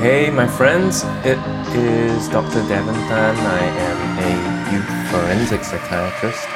Hey, 0.00 0.30
my 0.30 0.46
friends, 0.46 1.02
it 1.24 1.38
is 1.74 2.28
Dr. 2.28 2.62
Devon 2.68 2.94
Tan. 2.94 3.36
I 3.36 3.64
am 3.88 3.98
a 4.22 4.72
youth 4.72 5.10
forensic 5.10 5.64
psychiatrist, 5.64 6.46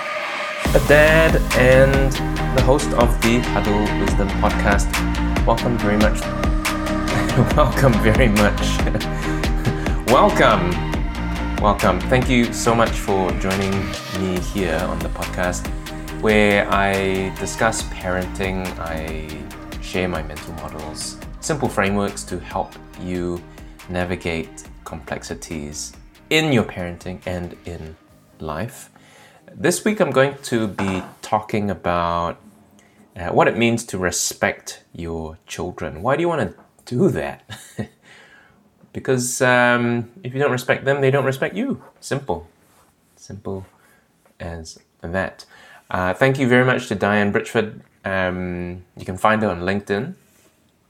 a 0.77 0.89
dad, 0.89 1.35
and 1.59 2.13
the 2.57 2.63
host 2.63 2.93
of 2.93 3.21
the 3.21 3.41
Huddle 3.51 3.83
Wisdom 3.99 4.29
podcast. 4.41 4.87
Welcome 5.45 5.77
very 5.79 5.97
much. 5.97 6.21
Welcome 7.57 7.95
very 7.95 8.29
much. 8.29 8.61
Welcome. 10.07 10.71
Welcome. 11.61 11.99
Thank 12.03 12.31
you 12.31 12.53
so 12.53 12.77
much 12.77 12.91
for 12.91 13.33
joining 13.41 13.73
me 14.21 14.39
here 14.39 14.79
on 14.89 15.01
the 15.01 15.09
podcast 15.09 15.67
where 16.23 16.71
I 16.71 17.35
discuss 17.41 17.83
parenting, 17.83 18.69
I 18.79 19.27
share 19.83 20.07
my 20.07 20.23
mental 20.23 20.55
models, 20.55 20.82
simple 21.43 21.69
frameworks 21.69 22.23
to 22.23 22.39
help 22.39 22.73
you 23.01 23.43
navigate 23.89 24.65
complexities 24.85 25.93
in 26.31 26.53
your 26.53 26.63
parenting 26.63 27.21
and 27.27 27.57
in 27.65 27.97
life. 28.39 28.91
This 29.53 29.85
week, 29.85 30.01
I'm 30.01 30.13
going 30.13 30.37
to 30.45 30.69
be 30.69 31.03
talking 31.21 31.69
about 31.69 32.41
uh, 33.17 33.31
what 33.31 33.49
it 33.49 33.59
means 33.59 33.85
to 33.87 33.99
respect 33.99 34.85
your 34.95 35.37
children. 35.47 36.01
Why 36.01 36.15
do 36.17 36.23
you 36.23 36.29
want 36.29 36.49
to 36.49 36.57
do 36.87 37.11
that? 37.11 37.43
because 38.93 39.43
um, 39.43 40.11
if 40.23 40.33
you 40.33 40.39
don't 40.39 40.53
respect 40.53 40.85
them, 40.85 41.01
they 41.01 41.11
don't 41.11 41.25
respect 41.25 41.57
you. 41.57 41.83
Simple. 42.01 42.49
Simple 43.17 43.67
as 44.39 44.79
that. 45.01 45.45
Uh, 45.91 46.15
thank 46.15 46.39
you 46.39 46.47
very 46.47 46.65
much 46.65 46.87
to 46.87 46.95
Diane 46.95 47.33
Britchford. 47.33 47.83
Um, 48.05 48.85
you 48.97 49.05
can 49.05 49.19
find 49.19 49.43
her 49.43 49.49
on 49.49 49.63
LinkedIn. 49.63 50.15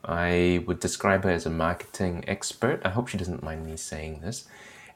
I 0.05 0.64
would 0.67 0.81
describe 0.81 1.25
her 1.25 1.31
as 1.31 1.47
a 1.47 1.50
marketing 1.50 2.25
expert. 2.27 2.81
I 2.84 2.91
hope 2.91 3.08
she 3.08 3.19
doesn't 3.19 3.42
mind 3.42 3.67
me 3.67 3.77
saying 3.77 4.20
this. 4.20 4.47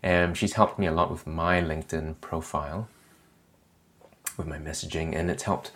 Um, 0.03 0.35
she's 0.35 0.55
helped 0.55 0.79
me 0.79 0.87
a 0.87 0.93
lot 0.93 1.11
with 1.11 1.27
my 1.27 1.61
LinkedIn 1.61 2.21
profile, 2.21 2.89
with 4.37 4.47
my 4.47 4.59
messaging, 4.59 5.15
and 5.15 5.31
it's 5.31 5.45
helped 5.45 5.73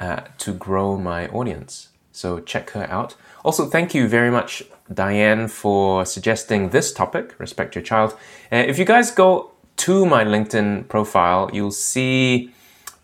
uh, 0.00 0.20
to 0.38 0.52
grow 0.52 0.96
my 0.96 1.28
audience. 1.28 1.88
So 2.12 2.40
check 2.40 2.70
her 2.70 2.84
out. 2.90 3.14
Also, 3.44 3.66
thank 3.66 3.94
you 3.94 4.08
very 4.08 4.30
much, 4.30 4.62
Diane, 4.92 5.48
for 5.48 6.04
suggesting 6.04 6.70
this 6.70 6.92
topic 6.92 7.38
respect 7.38 7.74
your 7.74 7.82
child. 7.84 8.12
Uh, 8.50 8.56
if 8.56 8.78
you 8.78 8.84
guys 8.84 9.10
go 9.10 9.52
to 9.76 10.04
my 10.04 10.24
LinkedIn 10.24 10.88
profile, 10.88 11.50
you'll 11.52 11.70
see 11.70 12.52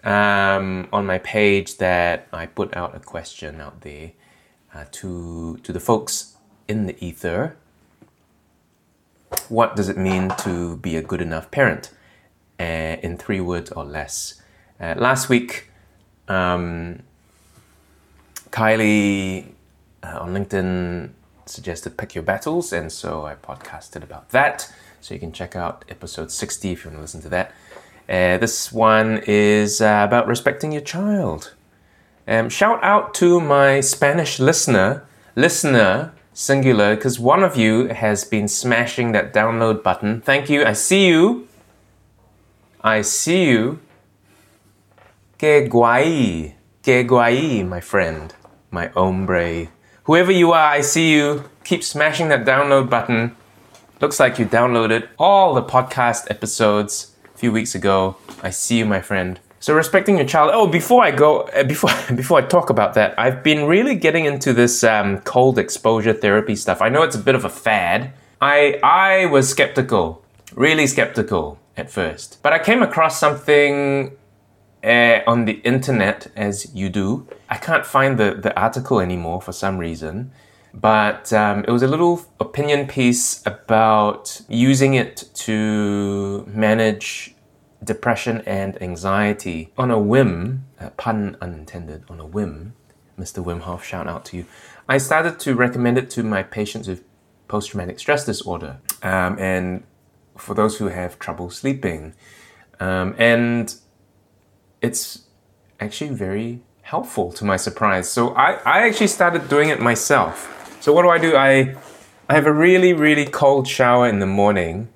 um, 0.03 0.89
on 0.92 1.07
my 1.07 1.19
page 1.19 1.79
that 1.79 2.27
I 2.33 2.47
put 2.47 2.77
out 2.77 2.95
a 2.95 3.01
question 3.01 3.61
out 3.61 3.81
there 3.83 4.12
uh, 4.75 4.84
to 4.92 5.58
to 5.62 5.72
the 5.72 5.80
folks 5.80 6.36
in 6.69 6.86
the 6.86 6.97
ether. 7.05 7.56
What 9.48 9.77
does 9.77 9.89
it 9.89 9.97
mean 9.97 10.30
to 10.39 10.77
be 10.77 10.97
a 10.97 11.03
good 11.03 11.20
enough 11.20 11.50
parent? 11.50 11.91
Uh, 12.58 12.97
in 13.02 13.17
three 13.19 13.41
words 13.41 13.72
or 13.72 13.84
less. 13.84 14.41
Uh, 14.80 14.95
last 14.97 15.28
week, 15.28 15.70
um, 16.28 17.02
Kylie 18.50 19.48
uh, 20.05 20.19
on 20.20 20.33
LinkedIn 20.33 21.11
suggested 21.47 21.97
pick 21.97 22.14
your 22.14 22.22
battles, 22.22 22.72
and 22.72 22.92
so 22.92 23.27
I 23.27 23.34
podcasted 23.34 24.02
about 24.05 24.28
that. 24.30 24.72
So 25.00 25.14
you 25.14 25.20
can 25.20 25.33
check 25.33 25.56
out 25.56 25.84
episode 25.89 26.30
60 26.30 26.72
if 26.72 26.84
you 26.84 26.91
want 26.91 26.98
to 26.98 27.02
listen 27.02 27.22
to 27.22 27.28
that. 27.30 27.50
Uh, 28.08 28.39
this 28.39 28.72
one 28.72 29.22
is 29.27 29.80
uh, 29.80 30.05
about 30.06 30.28
respecting 30.28 30.70
your 30.70 30.83
child. 30.83 31.55
Um, 32.27 32.48
shout 32.48 32.83
out 32.83 33.12
to 33.14 33.41
my 33.41 33.80
Spanish 33.80 34.39
listener, 34.39 35.06
listener 35.36 36.12
singular, 36.33 36.97
because 36.97 37.20
one 37.20 37.42
of 37.42 37.56
you 37.56 37.89
has 37.89 38.25
been 38.25 38.48
smashing 38.48 39.12
that 39.12 39.33
download 39.34 39.83
button. 39.83 40.20
Thank 40.23 40.48
you. 40.48 40.64
I 40.64 40.73
see 40.73 41.07
you. 41.08 41.48
I 42.83 43.02
see 43.02 43.45
you. 43.51 43.80
Que 45.39 45.68
guay. 45.68 46.55
Que 46.83 47.05
guay, 47.05 47.67
my 47.67 47.80
friend, 47.80 48.34
my 48.70 48.86
hombre. 48.89 49.68
Whoever 50.05 50.33
you 50.33 50.52
are, 50.52 50.70
I 50.70 50.80
see 50.80 51.13
you. 51.13 51.45
Keep 51.64 51.84
smashing 51.84 52.29
that 52.29 52.45
download 52.45 52.90
button. 52.90 53.36
Looks 54.01 54.18
like 54.20 54.39
you 54.39 54.45
downloaded 54.45 55.08
all 55.18 55.55
the 55.55 55.63
podcast 55.63 56.30
episodes 56.30 57.14
a 57.34 57.39
few 57.39 57.52
weeks 57.52 57.74
ago. 57.74 58.17
I 58.42 58.51
see 58.51 58.79
you, 58.79 58.86
my 58.86 59.01
friend. 59.01 59.40
So 59.64 59.73
respecting 59.75 60.19
your 60.19 60.27
child. 60.27 60.51
Oh, 60.52 60.67
before 60.67 61.02
I 61.02 61.11
go, 61.11 61.41
uh, 61.41 61.64
before 61.64 61.89
before 62.14 62.36
I 62.39 62.42
talk 62.42 62.69
about 62.69 62.92
that, 62.97 63.19
I've 63.19 63.42
been 63.42 63.64
really 63.64 63.95
getting 63.95 64.27
into 64.27 64.52
this 64.52 64.85
um, 64.85 65.20
cold 65.20 65.58
exposure 65.58 66.13
therapy 66.13 66.55
stuff. 66.55 66.83
I 66.83 66.91
know 66.91 67.02
it's 67.02 67.17
a 67.17 67.25
bit 67.29 67.35
of 67.35 67.47
a 67.47 67.48
fad. 67.48 68.13
I 68.42 68.79
I 68.83 69.25
was 69.25 69.48
skeptical, 69.48 70.23
really 70.55 70.86
skeptical 70.86 71.58
at 71.79 71.91
first, 71.91 72.41
but 72.42 72.52
I 72.52 72.58
came 72.58 72.83
across 72.83 73.19
something 73.19 74.11
uh, 74.85 75.20
on 75.27 75.47
the 75.47 75.55
internet, 75.64 76.27
as 76.36 76.75
you 76.75 76.91
do. 76.91 77.27
I 77.48 77.57
can't 77.57 77.86
find 77.86 78.19
the 78.19 78.35
the 78.35 78.52
article 78.61 79.01
anymore 79.01 79.41
for 79.41 79.52
some 79.52 79.79
reason 79.79 80.31
but 80.77 81.33
um, 81.33 81.64
it 81.69 81.70
was 81.70 81.85
a 81.85 81.86
little 81.86 82.20
opinion 82.41 82.89
piece 82.89 83.41
about 83.46 84.41
using 84.48 84.95
it 84.95 85.25
to 85.33 86.45
manage 86.48 87.33
depression 87.84 88.42
and 88.46 88.80
anxiety 88.83 89.72
on 89.77 89.90
a 89.90 89.98
whim, 89.98 90.64
uh, 90.80 90.90
pun 90.90 91.36
unintended, 91.40 92.05
on 92.08 92.18
a 92.20 92.27
whim, 92.27 92.74
Mr. 93.18 93.45
Wim 93.45 93.61
Hof, 93.61 93.84
shout 93.84 94.08
out 94.08 94.24
to 94.27 94.36
you. 94.39 94.46
I 94.89 94.98
started 94.98 95.39
to 95.40 95.55
recommend 95.55 95.98
it 95.98 96.11
to 96.11 96.22
my 96.22 96.42
patients 96.42 96.89
with 96.89 97.05
post 97.48 97.70
traumatic 97.70 97.98
stress 97.98 98.24
disorder 98.24 98.78
um, 99.02 99.39
and 99.39 99.84
for 100.36 100.55
those 100.55 100.78
who 100.78 100.89
have 100.89 101.18
trouble 101.18 101.50
sleeping. 101.50 102.14
Um, 102.80 103.14
and 103.18 103.74
it's 104.83 105.24
actually 105.80 106.11
very 106.11 106.61
helpful 106.83 107.33
to 107.33 107.45
my 107.45 107.56
surprise. 107.56 108.11
So 108.11 108.34
I, 108.34 108.55
I 108.64 108.86
actually 108.86 109.06
started 109.06 109.48
doing 109.48 109.68
it 109.68 109.80
myself. 109.80 110.78
So 110.80 110.92
what 110.92 111.02
do 111.02 111.08
I 111.08 111.18
do? 111.18 111.36
I, 111.36 111.77
I 112.28 112.34
have 112.34 112.46
a 112.46 112.52
really, 112.52 112.92
really 112.92 113.27
cold 113.27 113.66
shower 113.68 114.08
in 114.08 114.18
the 114.18 114.27
morning 114.27 114.89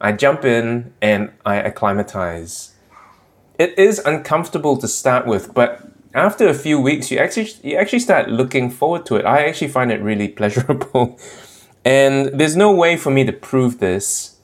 I 0.00 0.12
jump 0.12 0.44
in 0.44 0.92
and 1.00 1.32
I 1.44 1.56
acclimatize. 1.56 2.74
It 3.58 3.78
is 3.78 3.98
uncomfortable 4.00 4.76
to 4.78 4.88
start 4.88 5.26
with, 5.26 5.54
but 5.54 5.80
after 6.14 6.48
a 6.48 6.54
few 6.54 6.80
weeks, 6.80 7.10
you 7.10 7.18
actually 7.18 7.50
you 7.62 7.76
actually 7.76 8.00
start 8.00 8.28
looking 8.28 8.70
forward 8.70 9.06
to 9.06 9.16
it. 9.16 9.24
I 9.24 9.46
actually 9.46 9.68
find 9.68 9.92
it 9.92 10.00
really 10.00 10.28
pleasurable, 10.40 11.18
and 11.84 12.26
there's 12.38 12.56
no 12.56 12.72
way 12.72 12.96
for 12.96 13.10
me 13.10 13.24
to 13.24 13.32
prove 13.32 13.78
this, 13.78 14.36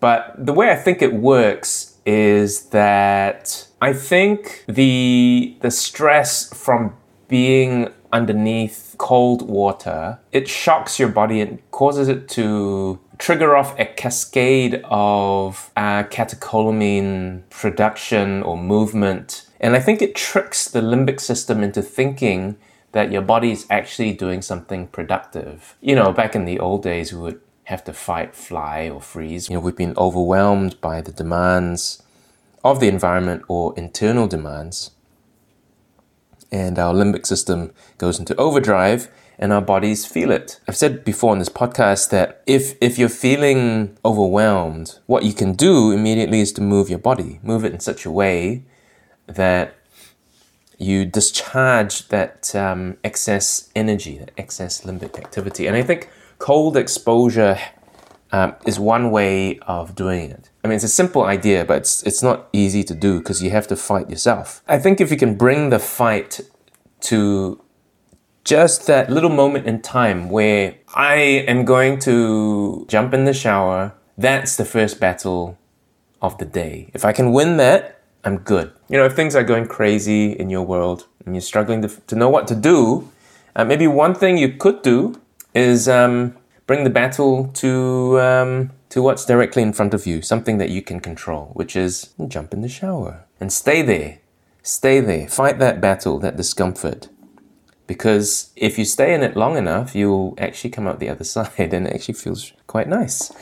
but 0.00 0.34
the 0.38 0.52
way 0.52 0.70
I 0.70 0.76
think 0.76 1.02
it 1.02 1.14
works 1.14 1.96
is 2.04 2.66
that 2.66 3.66
I 3.80 3.92
think 3.92 4.64
the 4.68 5.56
the 5.60 5.70
stress 5.70 6.52
from 6.54 6.96
being 7.28 7.88
underneath 8.12 8.94
cold 8.98 9.42
water 9.42 10.18
it 10.30 10.48
shocks 10.48 10.98
your 10.98 11.08
body 11.08 11.40
and 11.40 11.58
causes 11.72 12.08
it 12.08 12.28
to 12.28 12.98
trigger 13.18 13.56
off 13.56 13.78
a 13.78 13.86
cascade 13.86 14.82
of 14.84 15.70
uh, 15.76 16.04
catecholamine 16.04 17.42
production 17.50 18.42
or 18.42 18.56
movement. 18.56 19.46
And 19.60 19.74
I 19.74 19.80
think 19.80 20.02
it 20.02 20.14
tricks 20.14 20.68
the 20.68 20.80
limbic 20.80 21.20
system 21.20 21.62
into 21.62 21.82
thinking 21.82 22.56
that 22.92 23.12
your 23.12 23.22
body 23.22 23.52
is 23.52 23.66
actually 23.70 24.12
doing 24.12 24.42
something 24.42 24.86
productive. 24.88 25.76
You 25.80 25.94
know, 25.94 26.12
back 26.12 26.34
in 26.34 26.44
the 26.44 26.58
old 26.58 26.82
days, 26.82 27.12
we 27.12 27.20
would 27.20 27.40
have 27.64 27.84
to 27.84 27.92
fight, 27.92 28.34
fly, 28.34 28.88
or 28.88 29.00
freeze. 29.00 29.48
You 29.48 29.56
know, 29.56 29.60
we've 29.60 29.76
been 29.76 29.96
overwhelmed 29.96 30.80
by 30.80 31.00
the 31.00 31.12
demands 31.12 32.02
of 32.64 32.80
the 32.80 32.88
environment 32.88 33.42
or 33.48 33.74
internal 33.76 34.26
demands. 34.26 34.92
And 36.52 36.78
our 36.78 36.94
limbic 36.94 37.26
system 37.26 37.72
goes 37.98 38.18
into 38.18 38.36
overdrive 38.36 39.08
and 39.38 39.52
our 39.52 39.60
bodies 39.60 40.06
feel 40.06 40.30
it. 40.30 40.60
I've 40.66 40.76
said 40.76 41.04
before 41.04 41.32
on 41.32 41.38
this 41.38 41.48
podcast 41.48 42.10
that 42.10 42.42
if 42.46 42.74
if 42.80 42.98
you're 42.98 43.08
feeling 43.08 43.96
overwhelmed, 44.04 44.98
what 45.06 45.24
you 45.24 45.32
can 45.32 45.52
do 45.52 45.90
immediately 45.90 46.40
is 46.40 46.52
to 46.52 46.60
move 46.60 46.88
your 46.88 46.98
body, 46.98 47.40
move 47.42 47.64
it 47.64 47.72
in 47.72 47.80
such 47.80 48.06
a 48.06 48.10
way 48.10 48.64
that 49.26 49.74
you 50.78 51.04
discharge 51.04 52.08
that 52.08 52.54
um, 52.54 52.96
excess 53.02 53.70
energy, 53.74 54.18
that 54.18 54.30
excess 54.36 54.82
limbic 54.82 55.18
activity. 55.18 55.66
And 55.66 55.76
I 55.76 55.82
think 55.82 56.10
cold 56.38 56.76
exposure 56.76 57.58
um, 58.32 58.54
is 58.66 58.78
one 58.78 59.10
way 59.10 59.58
of 59.60 59.94
doing 59.94 60.30
it. 60.30 60.50
I 60.62 60.68
mean, 60.68 60.76
it's 60.76 60.84
a 60.84 60.88
simple 60.88 61.22
idea, 61.22 61.64
but 61.64 61.78
it's, 61.78 62.02
it's 62.02 62.22
not 62.22 62.48
easy 62.52 62.82
to 62.84 62.94
do 62.94 63.18
because 63.18 63.42
you 63.42 63.50
have 63.50 63.66
to 63.68 63.76
fight 63.76 64.10
yourself. 64.10 64.62
I 64.68 64.78
think 64.78 65.00
if 65.00 65.10
you 65.10 65.16
can 65.16 65.36
bring 65.36 65.70
the 65.70 65.78
fight 65.78 66.40
to 67.02 67.62
just 68.46 68.86
that 68.86 69.10
little 69.10 69.28
moment 69.28 69.66
in 69.66 69.82
time 69.82 70.30
where 70.30 70.76
I 70.94 71.16
am 71.48 71.64
going 71.64 71.98
to 72.00 72.86
jump 72.88 73.12
in 73.12 73.24
the 73.24 73.34
shower. 73.34 73.92
That's 74.16 74.56
the 74.56 74.64
first 74.64 75.00
battle 75.00 75.58
of 76.22 76.38
the 76.38 76.44
day. 76.44 76.90
If 76.94 77.04
I 77.04 77.12
can 77.12 77.32
win 77.32 77.56
that, 77.56 78.00
I'm 78.24 78.38
good. 78.38 78.72
You 78.88 78.98
know, 78.98 79.04
if 79.04 79.14
things 79.14 79.34
are 79.34 79.42
going 79.42 79.66
crazy 79.66 80.30
in 80.30 80.48
your 80.48 80.62
world 80.62 81.08
and 81.24 81.34
you're 81.34 81.42
struggling 81.42 81.82
to, 81.82 81.88
to 81.88 82.14
know 82.14 82.28
what 82.28 82.46
to 82.46 82.54
do, 82.54 83.10
uh, 83.56 83.64
maybe 83.64 83.88
one 83.88 84.14
thing 84.14 84.38
you 84.38 84.52
could 84.52 84.80
do 84.82 85.20
is 85.52 85.88
um, 85.88 86.36
bring 86.68 86.84
the 86.84 86.90
battle 86.90 87.48
to 87.54 88.20
um, 88.20 88.70
to 88.90 89.02
what's 89.02 89.24
directly 89.26 89.62
in 89.62 89.72
front 89.72 89.92
of 89.92 90.06
you, 90.06 90.22
something 90.22 90.58
that 90.58 90.70
you 90.70 90.82
can 90.82 91.00
control, 91.00 91.50
which 91.54 91.74
is 91.74 92.14
jump 92.28 92.54
in 92.54 92.60
the 92.60 92.68
shower 92.68 93.24
and 93.40 93.52
stay 93.52 93.82
there. 93.82 94.18
Stay 94.62 95.00
there. 95.00 95.28
Fight 95.28 95.58
that 95.58 95.80
battle, 95.80 96.18
that 96.20 96.36
discomfort. 96.36 97.08
Because 97.86 98.50
if 98.56 98.78
you 98.78 98.84
stay 98.84 99.14
in 99.14 99.22
it 99.22 99.36
long 99.36 99.56
enough, 99.56 99.94
you'll 99.94 100.34
actually 100.38 100.70
come 100.70 100.86
out 100.86 100.98
the 100.98 101.08
other 101.08 101.24
side 101.34 101.72
and 101.72 101.86
it 101.86 101.94
actually 101.94 102.14
feels 102.14 102.52
quite 102.66 102.88
nice. 102.88 103.32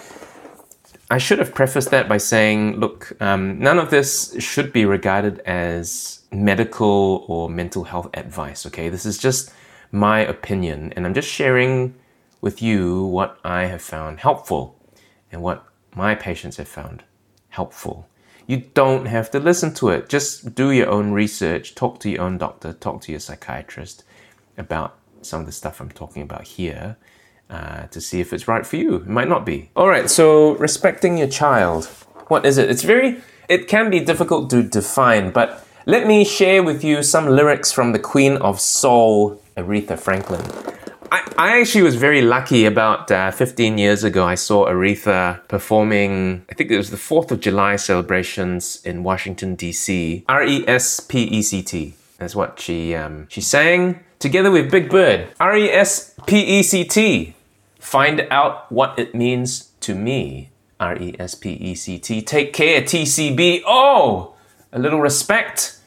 I 1.11 1.19
should 1.19 1.39
have 1.39 1.55
prefaced 1.55 1.91
that 1.91 2.09
by 2.09 2.17
saying, 2.17 2.81
look, 2.81 3.13
um, 3.21 3.59
none 3.59 3.79
of 3.79 3.91
this 3.91 4.35
should 4.39 4.73
be 4.73 4.85
regarded 4.85 5.41
as 5.41 6.23
medical 6.33 7.25
or 7.29 7.49
mental 7.51 7.85
health 7.85 8.09
advice, 8.15 8.65
okay? 8.67 8.89
This 8.89 9.05
is 9.05 9.19
just 9.19 9.53
my 9.93 10.21
opinion, 10.21 10.93
and 10.97 11.07
I'm 11.07 11.15
just 11.15 11.29
sharing 11.29 11.95
with 12.41 12.63
you 12.63 13.05
what 13.05 13.39
I 13.45 13.67
have 13.67 13.83
found 13.83 14.21
helpful 14.21 14.77
and 15.31 15.43
what 15.43 15.67
my 15.95 16.15
patients 16.15 16.57
have 16.57 16.69
found 16.69 17.05
helpful. 17.51 18.09
You 18.47 18.65
don't 18.75 19.07
have 19.07 19.31
to 19.33 19.39
listen 19.39 19.73
to 19.75 19.91
it. 19.91 20.09
Just 20.09 20.55
do 20.55 20.71
your 20.71 20.89
own 20.89 21.13
research, 21.13 21.75
talk 21.75 22.01
to 22.01 22.11
your 22.11 22.23
own 22.23 22.39
doctor, 22.39 22.73
talk 22.73 23.03
to 23.03 23.13
your 23.13 23.21
psychiatrist 23.21 24.05
about 24.57 24.99
some 25.23 25.41
of 25.41 25.47
the 25.47 25.53
stuff 25.53 25.81
I'm 25.81 25.91
talking 25.91 26.23
about 26.23 26.45
here 26.45 26.97
uh, 27.51 27.87
to 27.89 28.01
see 28.01 28.21
if 28.21 28.33
it's 28.33 28.49
right 28.49 28.67
for 28.67 28.77
you. 28.77 28.97
It 28.97 29.07
might 29.07 29.29
not 29.29 29.45
be. 29.45 29.71
All 29.77 29.89
right, 29.89 30.09
so 30.11 30.57
respecting 30.57 31.19
your 31.19 31.29
child. 31.29 31.87
What 32.29 32.47
is 32.47 32.59
it? 32.59 32.71
It's 32.71 32.83
very, 32.83 33.21
it 33.49 33.69
can 33.69 33.91
be 33.91 34.01
difficult 34.01 34.51
to 34.51 34.63
define, 34.63 35.31
but 35.31 35.67
let 35.87 36.07
me 36.07 36.25
share 36.25 36.63
with 36.63 36.83
you 36.83 37.03
some 37.03 37.29
lyrics 37.29 37.71
from 37.71 37.93
the 37.93 37.99
Queen 37.99 38.39
of 38.39 38.61
Soul, 38.61 39.43
Aretha 39.57 39.99
Franklin. 39.99 40.41
I, 41.13 41.33
I 41.37 41.61
actually 41.61 41.83
was 41.83 41.97
very 41.97 42.23
lucky 42.23 42.65
about 42.65 43.11
uh, 43.11 43.31
15 43.31 43.79
years 43.79 44.03
ago. 44.03 44.27
I 44.27 44.35
saw 44.35 44.67
Aretha 44.67 45.47
performing, 45.47 46.45
I 46.51 46.55
think 46.55 46.71
it 46.71 46.77
was 46.77 46.91
the 46.91 46.97
4th 46.97 47.31
of 47.31 47.41
July 47.41 47.77
celebrations 47.77 48.81
in 48.85 49.05
Washington, 49.05 49.55
D.C. 49.55 50.25
R 50.29 50.43
E 50.43 50.65
S 50.67 51.01
P 51.01 51.23
E 51.23 51.43
C 51.43 51.63
T. 51.63 51.95
That's 52.19 52.35
what 52.35 52.61
she, 52.61 52.95
um, 52.95 53.27
she 53.29 53.41
sang 53.41 54.01
together 54.19 54.51
with 54.51 54.71
Big 54.71 54.89
Bird. 54.89 55.29
R 55.39 55.57
E 55.57 55.71
S 55.71 56.15
P 56.27 56.41
E 56.59 56.63
C 56.63 56.85
T. 56.85 57.35
Find 57.79 58.27
out 58.31 58.73
what 58.73 58.99
it 58.99 59.15
means 59.15 59.73
to 59.81 59.95
me. 59.95 60.51
R 60.81 60.97
E 60.97 61.15
S 61.19 61.35
P 61.35 61.53
E 61.53 61.75
C 61.75 61.99
T. 61.99 62.23
Take 62.23 62.53
care, 62.53 62.81
TCB. 62.81 63.63
Oh, 63.67 64.35
a 64.73 64.79
little 64.79 65.01
respect. 65.01 65.79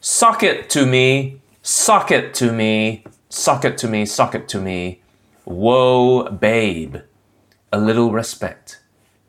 Sock 0.00 0.42
it 0.42 0.68
to 0.70 0.84
me. 0.84 1.40
Sock 1.62 2.10
it 2.10 2.34
to 2.34 2.52
me. 2.52 3.04
Sock 3.28 3.64
it 3.64 3.78
to 3.78 3.88
me. 3.88 4.04
Sock 4.04 4.34
it 4.34 4.48
to 4.48 4.60
me. 4.60 5.00
Whoa, 5.44 6.28
babe. 6.30 6.96
A 7.72 7.78
little 7.78 8.10
respect. 8.10 8.80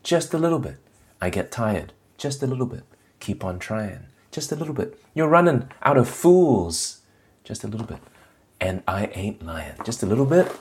Just 0.03 0.33
a 0.33 0.37
little 0.39 0.59
bit. 0.59 0.77
I 1.21 1.29
get 1.29 1.51
tired. 1.51 1.93
Just 2.17 2.41
a 2.41 2.47
little 2.47 2.65
bit. 2.65 2.83
Keep 3.19 3.43
on 3.43 3.59
trying. 3.59 4.06
Just 4.31 4.51
a 4.51 4.55
little 4.55 4.73
bit. 4.73 5.01
You're 5.13 5.27
running 5.27 5.69
out 5.83 5.97
of 5.97 6.09
fools. 6.09 7.01
Just 7.43 7.63
a 7.63 7.67
little 7.67 7.87
bit 7.87 7.99
and 8.59 8.83
I 8.87 9.07
ain't 9.13 9.45
lying. 9.45 9.75
Just 9.83 10.03
a 10.03 10.05
little 10.05 10.25
bit. 10.25 10.51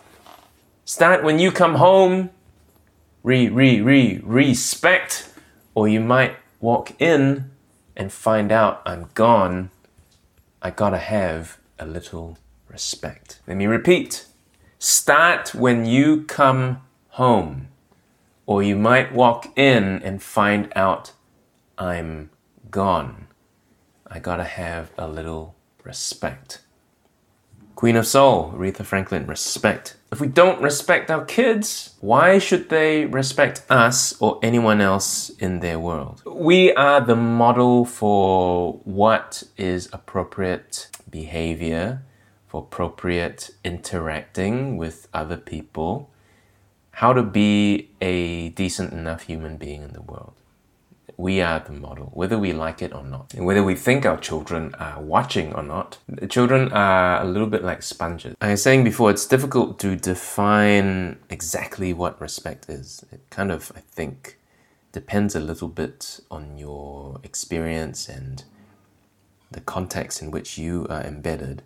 Start 0.85 1.25
when 1.25 1.39
you 1.39 1.51
come 1.51 1.77
home. 1.77 2.31
Re, 3.23 3.49
re, 3.49 3.81
re, 3.81 4.21
respect. 4.23 5.31
Or 5.75 5.89
you 5.89 6.01
might 6.01 6.37
walk 6.61 7.01
in 7.01 7.51
and 7.97 8.13
find 8.13 8.53
out 8.53 8.83
I'm 8.87 9.11
gone. 9.15 9.71
I 10.63 10.71
gotta 10.71 10.99
have 10.99 11.59
a 11.79 11.87
little 11.87 12.39
respect. 12.69 13.41
Let 13.47 13.57
me 13.57 13.67
repeat. 13.67 14.27
Start 14.79 15.55
when 15.55 15.87
you 15.87 16.25
come 16.25 16.83
home. 17.11 17.69
Or 18.47 18.63
you 18.63 18.77
might 18.77 19.13
walk 19.13 19.59
in 19.59 20.03
and 20.03 20.23
find 20.23 20.73
out 20.77 21.13
I'm 21.77 22.31
gone. 22.71 23.27
I 24.09 24.19
gotta 24.19 24.45
have 24.45 24.93
a 24.97 25.09
little 25.09 25.55
respect. 25.83 26.61
Queen 27.75 27.97
of 27.97 28.07
Soul, 28.07 28.53
Aretha 28.57 28.85
Franklin, 28.85 29.27
respect. 29.27 29.97
If 30.11 30.21
we 30.21 30.29
don't 30.29 30.63
respect 30.63 31.11
our 31.11 31.25
kids, 31.25 31.95
why 32.01 32.39
should 32.39 32.71
they 32.71 33.05
respect 33.05 33.63
us 33.69 34.19
or 34.21 34.39
anyone 34.43 34.81
else 34.81 35.29
in 35.29 35.61
their 35.61 35.79
world? 35.79 36.23
We 36.25 36.73
are 36.73 37.03
the 37.03 37.17
model 37.17 37.85
for 37.85 38.75
what 38.85 39.43
is 39.59 39.91
appropriate 39.93 40.89
behavior, 41.11 42.03
for 42.47 42.63
appropriate 42.63 43.51
interacting 43.63 44.79
with 44.79 45.09
other 45.13 45.37
people, 45.37 46.09
how 46.93 47.13
to 47.13 47.23
be 47.23 47.91
a 48.01 48.51
decent 48.51 48.93
enough 48.93 49.25
human 49.25 49.59
being 49.59 49.83
in 49.83 49.93
the 49.93 50.01
world 50.01 50.33
we 51.17 51.41
are 51.41 51.61
the 51.61 51.73
model, 51.73 52.11
whether 52.13 52.39
we 52.39 52.53
like 52.53 52.83
it 52.83 52.93
or 52.93 53.03
not. 53.03 53.33
And 53.35 53.47
whether 53.47 53.63
we 53.63 53.75
think 53.75 54.05
our 54.05 54.19
children 54.19 54.75
are 54.79 55.01
watching 55.01 55.55
or 55.55 55.63
not, 55.63 55.99
children 56.29 56.71
are 56.73 57.23
a 57.23 57.25
little 57.25 57.49
bit 57.49 57.65
like 57.65 57.83
sponges. 57.83 58.37
I 58.41 58.51
was 58.51 58.63
saying 58.63 58.85
before, 58.85 59.11
it's 59.11 59.27
difficult 59.27 59.79
to 59.81 59.97
define 59.97 61.19
exactly 61.31 61.95
what 61.95 62.21
respect 62.21 62.69
is. 62.69 63.05
It 63.11 63.21
kind 63.31 63.51
of, 63.51 63.73
I 63.75 63.81
think, 63.81 64.39
depends 64.93 65.35
a 65.35 65.41
little 65.41 65.69
bit 65.69 66.21
on 66.31 66.59
your 66.59 67.19
experience 67.23 68.09
and 68.09 68.45
the 69.51 69.61
context 69.61 70.21
in 70.21 70.31
which 70.31 70.59
you 70.59 70.87
are 70.91 71.03
embedded. 71.03 71.63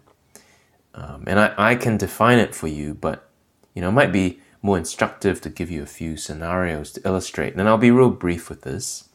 Um, 0.94 1.24
and 1.26 1.40
I, 1.40 1.54
I 1.56 1.74
can 1.74 1.96
define 1.96 2.38
it 2.38 2.54
for 2.54 2.68
you, 2.68 2.94
but 2.94 3.28
you 3.74 3.82
know, 3.82 3.88
it 3.88 3.92
might 3.92 4.12
be 4.12 4.40
more 4.62 4.76
instructive 4.76 5.40
to 5.40 5.48
give 5.48 5.70
you 5.70 5.82
a 5.82 5.86
few 5.86 6.16
scenarios 6.16 6.92
to 6.92 7.00
illustrate. 7.04 7.54
And 7.54 7.68
I'll 7.68 7.78
be 7.78 7.90
real 7.90 8.10
brief 8.10 8.48
with 8.48 8.62
this 8.62 9.09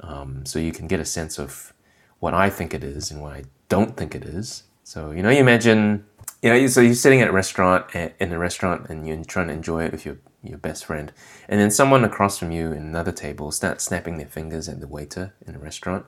um, 0.00 0.44
so 0.46 0.58
you 0.58 0.72
can 0.72 0.86
get 0.86 1.00
a 1.00 1.04
sense 1.04 1.38
of 1.38 1.72
what 2.18 2.34
I 2.34 2.50
think 2.50 2.74
it 2.74 2.84
is 2.84 3.10
and 3.10 3.20
what 3.20 3.32
I 3.32 3.44
don't 3.68 3.96
think 3.96 4.14
it 4.14 4.24
is. 4.24 4.64
So 4.84 5.10
you 5.10 5.22
know, 5.22 5.30
you 5.30 5.38
imagine, 5.38 6.06
you 6.42 6.50
know, 6.50 6.66
so 6.66 6.80
you're 6.80 6.94
sitting 6.94 7.20
at 7.20 7.28
a 7.28 7.32
restaurant 7.32 7.86
in 7.94 8.32
a 8.32 8.38
restaurant 8.38 8.88
and 8.88 9.06
you're 9.06 9.24
trying 9.24 9.48
to 9.48 9.54
enjoy 9.54 9.84
it 9.84 9.92
with 9.92 10.06
your 10.06 10.18
your 10.42 10.58
best 10.58 10.84
friend, 10.84 11.12
and 11.48 11.60
then 11.60 11.70
someone 11.70 12.04
across 12.04 12.38
from 12.38 12.52
you 12.52 12.70
in 12.72 12.82
another 12.82 13.12
table 13.12 13.50
starts 13.50 13.84
snapping 13.84 14.16
their 14.16 14.28
fingers 14.28 14.68
at 14.68 14.80
the 14.80 14.86
waiter 14.86 15.34
in 15.44 15.56
a 15.56 15.58
restaurant, 15.58 16.06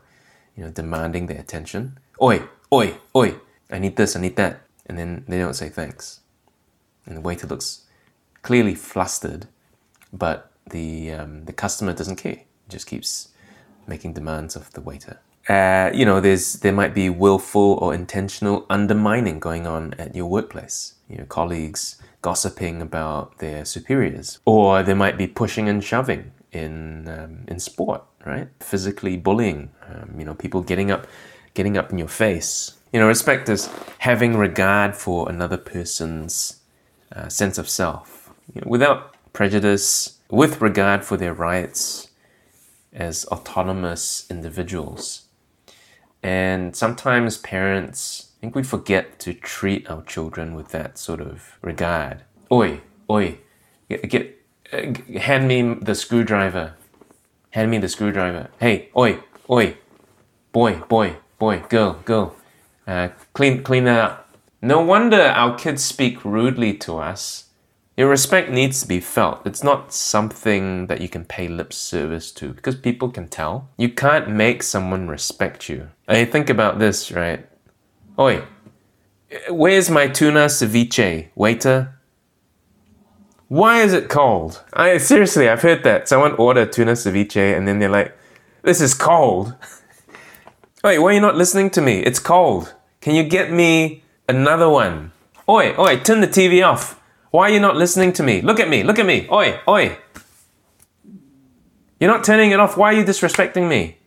you 0.57 0.65
know, 0.65 0.71
demanding 0.71 1.27
their 1.27 1.41
attention. 1.41 1.99
Oi, 2.23 2.43
oi, 2.73 2.95
oi! 3.17 3.35
I 3.71 3.79
need 3.79 3.97
this, 3.97 4.15
I 4.15 4.21
need 4.21 4.37
that, 4.37 4.61
and 4.87 4.97
then 4.97 5.25
they 5.27 5.39
don't 5.39 5.55
say 5.55 5.69
thanks, 5.69 6.21
and 7.05 7.17
the 7.17 7.21
waiter 7.21 7.49
looks 7.49 7.87
clearly 8.43 8.75
flustered, 8.75 9.47
but 10.13 10.53
the 10.71 11.13
um, 11.13 11.45
the 11.47 11.53
customer 11.53 11.93
doesn't 11.93 12.17
care. 12.17 12.43
Just 12.69 12.87
keeps 12.87 13.29
making 13.89 14.13
demands 14.13 14.57
of 14.57 14.73
the 14.73 14.81
waiter. 14.81 15.19
Uh, 15.49 15.91
you 15.95 16.05
know, 16.05 16.21
there's 16.21 16.55
there 16.61 16.73
might 16.73 16.95
be 16.95 17.09
willful 17.09 17.79
or 17.81 17.95
intentional 17.95 18.67
undermining 18.69 19.39
going 19.39 19.67
on 19.67 19.95
at 19.95 20.15
your 20.15 20.27
workplace. 20.27 20.95
You 21.09 21.19
know, 21.19 21.25
colleagues 21.25 22.01
gossiping 22.21 22.83
about 22.83 23.39
their 23.39 23.65
superiors, 23.65 24.41
or 24.45 24.83
there 24.83 24.95
might 24.95 25.17
be 25.17 25.27
pushing 25.27 25.69
and 25.69 25.83
shoving 25.83 26.33
in 26.53 27.09
um, 27.09 27.45
in 27.49 27.59
sport, 27.59 28.03
right? 28.27 28.49
Physically 28.61 29.17
bullying. 29.17 29.71
Um, 29.89 30.17
you 30.19 30.25
know, 30.27 30.35
people 30.35 30.61
getting 30.63 30.91
up, 30.91 31.07
getting 31.55 31.79
up 31.79 31.91
in 31.91 31.99
your 31.99 32.09
face. 32.09 32.75
You 32.93 33.01
know, 33.01 33.07
respect 33.07 33.49
is 33.49 33.71
having 33.99 34.37
regard 34.37 34.97
for 34.97 35.29
another 35.31 35.57
person's 35.57 36.61
uh, 37.15 37.29
sense 37.29 37.59
of 37.59 37.69
self, 37.69 38.31
you 38.55 38.61
know, 38.61 38.69
without 38.69 39.15
prejudice, 39.33 40.19
with 40.31 40.61
regard 40.61 41.05
for 41.05 41.17
their 41.17 41.35
rights, 41.35 42.08
as 42.93 43.25
autonomous 43.27 44.27
individuals. 44.31 45.27
And 46.23 46.75
sometimes 46.75 47.39
parents, 47.39 48.33
I 48.39 48.41
think 48.41 48.55
we 48.55 48.63
forget 48.63 49.19
to 49.21 49.35
treat 49.35 49.89
our 49.89 50.03
children 50.03 50.55
with 50.55 50.69
that 50.69 50.99
sort 50.99 51.21
of 51.21 51.59
regard. 51.63 52.23
Oi, 52.51 52.81
oi, 53.11 53.39
get, 53.89 54.09
get 54.09 54.39
uh, 54.73 55.19
hand 55.19 55.49
me 55.49 55.75
the 55.75 55.95
screwdriver. 55.95 56.75
Hand 57.51 57.71
me 57.71 57.79
the 57.79 57.89
screwdriver. 57.89 58.49
Hey, 58.59 58.91
oi, 58.97 59.21
oi, 59.49 59.77
boy, 60.53 60.75
boy, 60.89 61.17
boy, 61.39 61.61
girl, 61.69 62.01
girl. 62.05 62.37
Uh, 62.87 63.09
clean, 63.33 63.63
clean 63.63 63.85
that 63.85 64.01
up. 64.01 64.29
No 64.61 64.81
wonder 64.81 65.21
our 65.21 65.57
kids 65.57 65.85
speak 65.85 66.25
rudely 66.25 66.75
to 66.79 66.97
us 66.97 67.48
your 67.99 68.09
respect 68.09 68.49
needs 68.49 68.81
to 68.81 68.87
be 68.87 69.01
felt. 69.01 69.45
It's 69.45 69.65
not 69.65 69.93
something 69.93 70.87
that 70.87 71.01
you 71.01 71.09
can 71.09 71.25
pay 71.25 71.49
lip 71.49 71.73
service 71.73 72.31
to 72.31 72.53
because 72.53 72.77
people 72.77 73.11
can 73.11 73.27
tell. 73.27 73.71
You 73.77 73.89
can't 73.89 74.31
make 74.31 74.63
someone 74.63 75.09
respect 75.09 75.69
you. 75.69 75.89
I 76.07 76.25
think 76.25 76.49
about 76.49 76.79
this, 76.79 77.11
right? 77.11 77.45
Oi, 78.17 78.45
where's 79.51 79.91
my 79.91 80.07
tuna 80.07 80.47
ceviche, 80.47 81.31
waiter? 81.35 81.99
Why 83.49 83.83
is 83.83 83.93
it 83.93 84.09
cold? 84.09 84.63
I 84.73 84.99
seriously, 84.99 85.49
I've 85.49 85.63
heard 85.63 85.83
that. 85.83 86.09
Someone 86.09 86.35
order 86.35 86.67
tuna 86.67 86.93
ceviche 86.93 87.57
and 87.57 87.67
then 87.67 87.81
they're 87.81 87.89
like, 87.89 88.17
this 88.63 88.81
is 88.81 88.95
cold. 88.95 89.57
Wait, 90.85 91.01
why 91.01 91.11
are 91.11 91.15
you 91.15 91.21
not 91.21 91.35
listening 91.35 91.69
to 91.71 91.81
me? 91.81 92.05
It's 92.05 92.21
cold. 92.21 92.75
Can 93.01 93.17
you 93.17 93.25
get 93.25 93.51
me 93.51 94.05
another 94.29 94.69
one? 94.69 95.11
Oi, 95.49 95.75
oi, 95.77 95.97
turn 95.97 96.21
the 96.21 96.29
TV 96.29 96.65
off. 96.65 96.95
Why 97.31 97.51
are 97.51 97.53
you 97.53 97.61
not 97.61 97.77
listening 97.77 98.13
to 98.15 98.23
me? 98.23 98.41
Look 98.41 98.59
at 98.59 98.69
me, 98.69 98.83
look 98.83 98.99
at 98.99 99.07
me. 99.07 99.29
Oi, 99.31 99.61
oi. 99.69 99.99
You're 102.01 102.11
not 102.11 102.25
turning 102.25 102.53
it 102.53 102.61
off. 102.61 102.77
Why 102.77 102.95
are 102.95 102.97
you 102.97 103.05
disrespecting 103.05 103.69
me? 103.69 103.99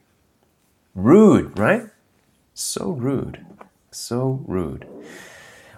Rude, 0.95 1.57
right? 1.59 1.83
So 2.53 2.91
rude. 2.91 3.45
So 3.91 4.43
rude. 4.47 4.87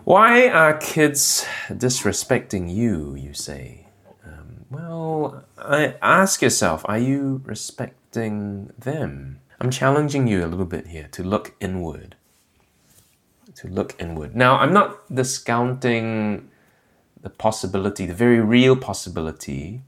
Why 0.03 0.47
are 0.47 0.77
kids 0.77 1.45
disrespecting 1.69 2.73
you, 2.73 3.15
you 3.15 3.33
say? 3.33 3.87
Um, 4.25 4.65
well, 4.69 5.43
I 5.57 5.95
ask 6.01 6.41
yourself, 6.41 6.83
are 6.85 6.99
you 6.99 7.41
respecting 7.45 8.71
them? 8.77 9.39
I'm 9.59 9.71
challenging 9.71 10.27
you 10.27 10.45
a 10.45 10.47
little 10.47 10.65
bit 10.65 10.87
here 10.87 11.07
to 11.11 11.23
look 11.23 11.55
inward. 11.59 12.15
To 13.55 13.67
look 13.67 13.95
inward. 13.99 14.35
Now, 14.35 14.57
I'm 14.57 14.73
not 14.73 15.13
discounting 15.13 16.49
the 17.23 17.29
possibility, 17.29 18.05
the 18.05 18.13
very 18.13 18.39
real 18.39 18.75
possibility, 18.75 19.81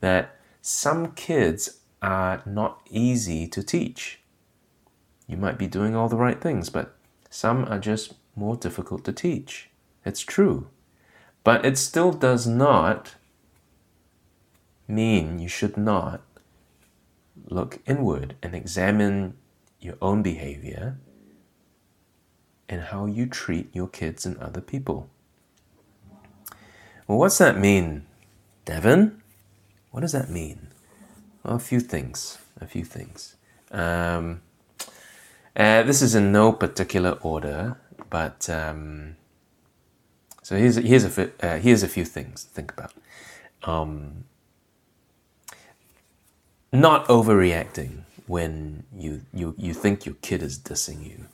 that 0.00 0.36
some 0.60 1.12
kids 1.12 1.78
are 2.02 2.42
not 2.44 2.80
easy 2.90 3.46
to 3.46 3.62
teach. 3.62 4.20
You 5.26 5.36
might 5.36 5.56
be 5.56 5.68
doing 5.68 5.94
all 5.94 6.08
the 6.08 6.16
right 6.16 6.40
things, 6.40 6.68
but 6.68 6.96
some 7.30 7.64
are 7.66 7.78
just 7.78 8.14
more 8.34 8.56
difficult 8.56 9.04
to 9.04 9.12
teach. 9.12 9.70
It's 10.04 10.20
true. 10.20 10.68
But 11.44 11.64
it 11.64 11.78
still 11.78 12.12
does 12.12 12.46
not 12.46 13.14
mean 14.88 15.38
you 15.38 15.48
should 15.48 15.76
not 15.76 16.22
look 17.48 17.78
inward 17.86 18.34
and 18.42 18.54
examine 18.54 19.34
your 19.80 19.94
own 20.02 20.22
behavior 20.22 20.98
and 22.68 22.82
how 22.82 23.06
you 23.06 23.26
treat 23.26 23.74
your 23.74 23.88
kids 23.88 24.26
and 24.26 24.36
other 24.38 24.60
people. 24.60 25.08
Well, 27.10 27.18
what's 27.18 27.38
that 27.38 27.58
mean, 27.58 28.06
Devon? 28.64 29.20
What 29.90 30.02
does 30.02 30.12
that 30.12 30.30
mean? 30.30 30.68
Well, 31.42 31.56
a 31.56 31.58
few 31.58 31.80
things. 31.80 32.38
A 32.60 32.68
few 32.68 32.84
things. 32.84 33.34
Um, 33.72 34.42
uh, 35.56 35.82
this 35.82 36.02
is 36.02 36.14
in 36.14 36.30
no 36.30 36.52
particular 36.52 37.18
order, 37.22 37.78
but 38.10 38.48
um, 38.48 39.16
so 40.44 40.54
here's 40.54 40.76
here's 40.76 41.18
a 41.18 41.32
uh, 41.42 41.58
here's 41.58 41.82
a 41.82 41.88
few 41.88 42.04
things 42.04 42.44
to 42.44 42.50
think 42.50 42.70
about. 42.70 42.92
Um, 43.64 44.26
not 46.72 47.08
overreacting 47.08 48.04
when 48.28 48.84
you 48.96 49.22
you 49.34 49.56
you 49.58 49.74
think 49.74 50.06
your 50.06 50.14
kid 50.22 50.44
is 50.44 50.60
dissing 50.60 51.04
you. 51.04 51.26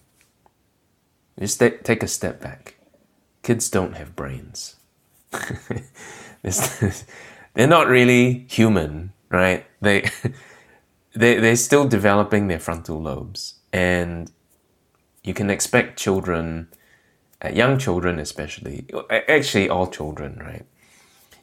Just 1.38 1.60
take 1.60 2.02
a 2.02 2.08
step 2.08 2.40
back. 2.40 2.76
Kids 3.42 3.68
don't 3.68 3.94
have 3.98 4.16
brains. 4.16 4.76
they're 7.54 7.66
not 7.66 7.88
really 7.88 8.46
human, 8.48 9.12
right? 9.30 9.66
They, 9.80 10.08
they, 11.14 11.38
they're 11.38 11.56
still 11.56 11.86
developing 11.86 12.48
their 12.48 12.58
frontal 12.58 13.00
lobes. 13.00 13.54
And 13.72 14.30
you 15.24 15.34
can 15.34 15.50
expect 15.50 15.98
children, 15.98 16.68
uh, 17.44 17.48
young 17.48 17.78
children 17.78 18.18
especially, 18.18 18.86
actually 19.10 19.68
all 19.68 19.88
children, 19.88 20.38
right? 20.38 20.64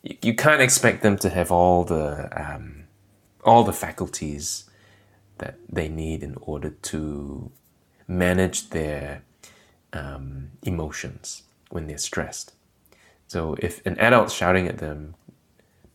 You, 0.02 0.18
you 0.22 0.36
can't 0.36 0.62
expect 0.62 1.04
them 1.04 1.18
to 1.18 1.30
have 1.30 1.52
all 1.52 1.84
the, 1.84 2.30
um, 2.40 2.86
all 3.44 3.64
the 3.64 3.74
faculties 3.74 4.70
that 5.40 5.56
they 5.70 5.90
need 5.90 6.24
in 6.24 6.38
order 6.42 6.70
to 6.70 7.52
manage 8.08 8.70
their 8.70 9.24
um, 9.92 10.52
emotions 10.64 11.44
when 11.70 11.88
they're 11.88 11.98
stressed. 11.98 12.54
So 13.34 13.56
if 13.58 13.84
an 13.84 13.98
adult's 14.00 14.32
shouting 14.32 14.68
at 14.68 14.78
them, 14.78 15.16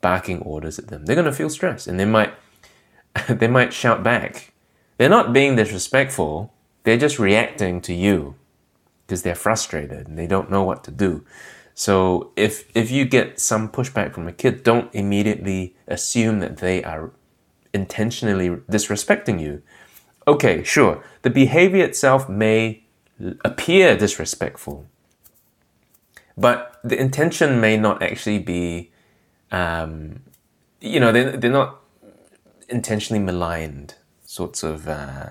barking 0.00 0.40
orders 0.40 0.76
at 0.76 0.88
them, 0.88 1.06
they're 1.06 1.14
going 1.14 1.24
to 1.24 1.32
feel 1.32 1.48
stressed 1.48 1.86
and 1.86 1.98
they 2.00 2.04
might 2.04 2.34
they 3.28 3.46
might 3.46 3.72
shout 3.72 4.02
back. 4.02 4.52
They're 4.96 5.08
not 5.08 5.32
being 5.32 5.54
disrespectful, 5.54 6.52
they're 6.82 6.98
just 6.98 7.20
reacting 7.20 7.80
to 7.82 7.94
you 7.94 8.34
because 9.06 9.22
they're 9.22 9.36
frustrated 9.36 10.08
and 10.08 10.18
they 10.18 10.26
don't 10.26 10.50
know 10.50 10.64
what 10.64 10.82
to 10.82 10.90
do. 10.90 11.24
So 11.74 12.32
if 12.34 12.68
if 12.74 12.90
you 12.90 13.04
get 13.04 13.38
some 13.38 13.68
pushback 13.68 14.14
from 14.14 14.26
a 14.26 14.32
kid, 14.32 14.64
don't 14.64 14.92
immediately 14.92 15.76
assume 15.86 16.40
that 16.40 16.56
they 16.56 16.82
are 16.82 17.12
intentionally 17.72 18.48
disrespecting 18.68 19.40
you. 19.40 19.62
Okay, 20.26 20.64
sure. 20.64 21.04
The 21.22 21.30
behavior 21.30 21.84
itself 21.84 22.28
may 22.28 22.82
appear 23.44 23.96
disrespectful, 23.96 24.86
but 26.38 26.78
the 26.84 26.98
intention 26.98 27.60
may 27.60 27.76
not 27.76 28.00
actually 28.00 28.38
be, 28.38 28.92
um, 29.50 30.20
you 30.80 31.00
know, 31.00 31.10
they're, 31.10 31.36
they're 31.36 31.50
not 31.50 31.80
intentionally 32.68 33.22
maligned 33.22 33.96
sorts 34.24 34.62
of 34.62 34.86
uh, 34.86 35.30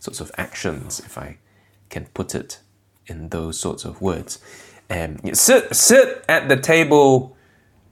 sorts 0.00 0.20
of 0.20 0.32
actions, 0.36 0.98
if 0.98 1.16
I 1.16 1.38
can 1.88 2.06
put 2.06 2.34
it 2.34 2.60
in 3.06 3.28
those 3.28 3.60
sorts 3.60 3.84
of 3.84 4.02
words. 4.02 4.40
Um, 4.90 5.18
sit 5.32 5.74
sit 5.74 6.24
at 6.28 6.48
the 6.48 6.56
table 6.56 7.36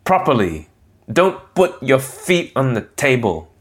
properly. 0.05 0.69
Don't 1.13 1.39
put 1.55 1.81
your 1.81 2.01
feet 2.01 2.53
on 2.57 2.75
the 2.75 2.83
table. 2.97 3.53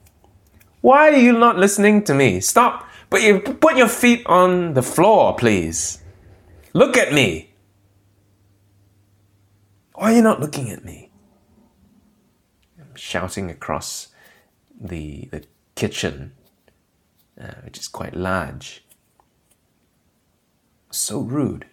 Why 0.82 1.10
are 1.10 1.18
you 1.18 1.34
not 1.34 1.58
listening 1.58 2.04
to 2.06 2.16
me? 2.16 2.40
Stop. 2.40 2.88
But 3.12 3.22
you 3.22 3.40
put 3.40 3.78
your 3.78 3.90
feet 3.90 4.25
on 4.25 4.74
the 4.74 4.82
floor, 4.82 5.36
please. 5.36 6.00
Look 6.74 6.98
at 6.98 7.13
me. 7.13 7.54
Why 9.94 10.13
are 10.13 10.16
you 10.16 10.22
not 10.22 10.40
looking 10.40 10.70
at 10.70 10.86
me? 10.86 11.12
I'm 12.80 12.96
shouting 12.96 13.51
across 13.51 14.08
the, 14.80 15.28
the 15.32 15.44
kitchen, 15.75 16.32
uh, 17.40 17.56
which 17.66 17.78
is 17.78 17.88
quite 17.88 18.16
large. 18.16 18.84
So 20.92 21.20
rude. 21.20 21.66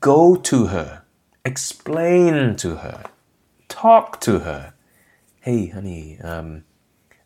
Go 0.00 0.36
to 0.36 0.66
her. 0.66 1.04
Explain 1.44 2.56
to 2.56 2.76
her. 2.76 3.04
Talk 3.68 4.20
to 4.20 4.40
her. 4.40 4.74
Hey, 5.40 5.68
honey, 5.68 6.18
um, 6.22 6.64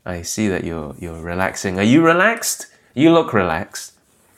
I 0.06 0.22
see 0.22 0.46
that 0.46 0.62
you're, 0.62 0.94
you're 1.00 1.20
relaxing. 1.20 1.78
Are 1.78 1.82
you 1.82 2.02
relaxed? 2.02 2.68
You 2.94 3.12
look 3.12 3.32
relaxed. 3.32 3.94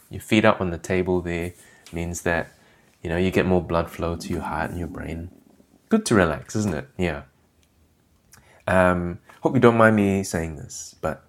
Your 0.08 0.22
feet 0.22 0.46
up 0.46 0.60
on 0.60 0.70
the 0.70 0.78
table 0.78 1.20
there 1.20 1.52
means 1.92 2.22
that 2.22 2.52
you 3.02 3.10
know 3.10 3.16
you 3.16 3.30
get 3.30 3.46
more 3.46 3.62
blood 3.62 3.90
flow 3.90 4.16
to 4.16 4.28
your 4.28 4.42
heart 4.42 4.70
and 4.70 4.78
your 4.78 4.88
brain. 4.88 5.30
Good 5.88 6.04
to 6.06 6.14
relax, 6.14 6.56
isn't 6.56 6.74
it? 6.74 6.88
Yeah. 6.98 7.22
Um, 8.66 9.20
hope 9.42 9.54
you 9.54 9.60
don't 9.60 9.76
mind 9.76 9.94
me 9.94 10.24
saying 10.24 10.56
this, 10.56 10.96
but 11.00 11.24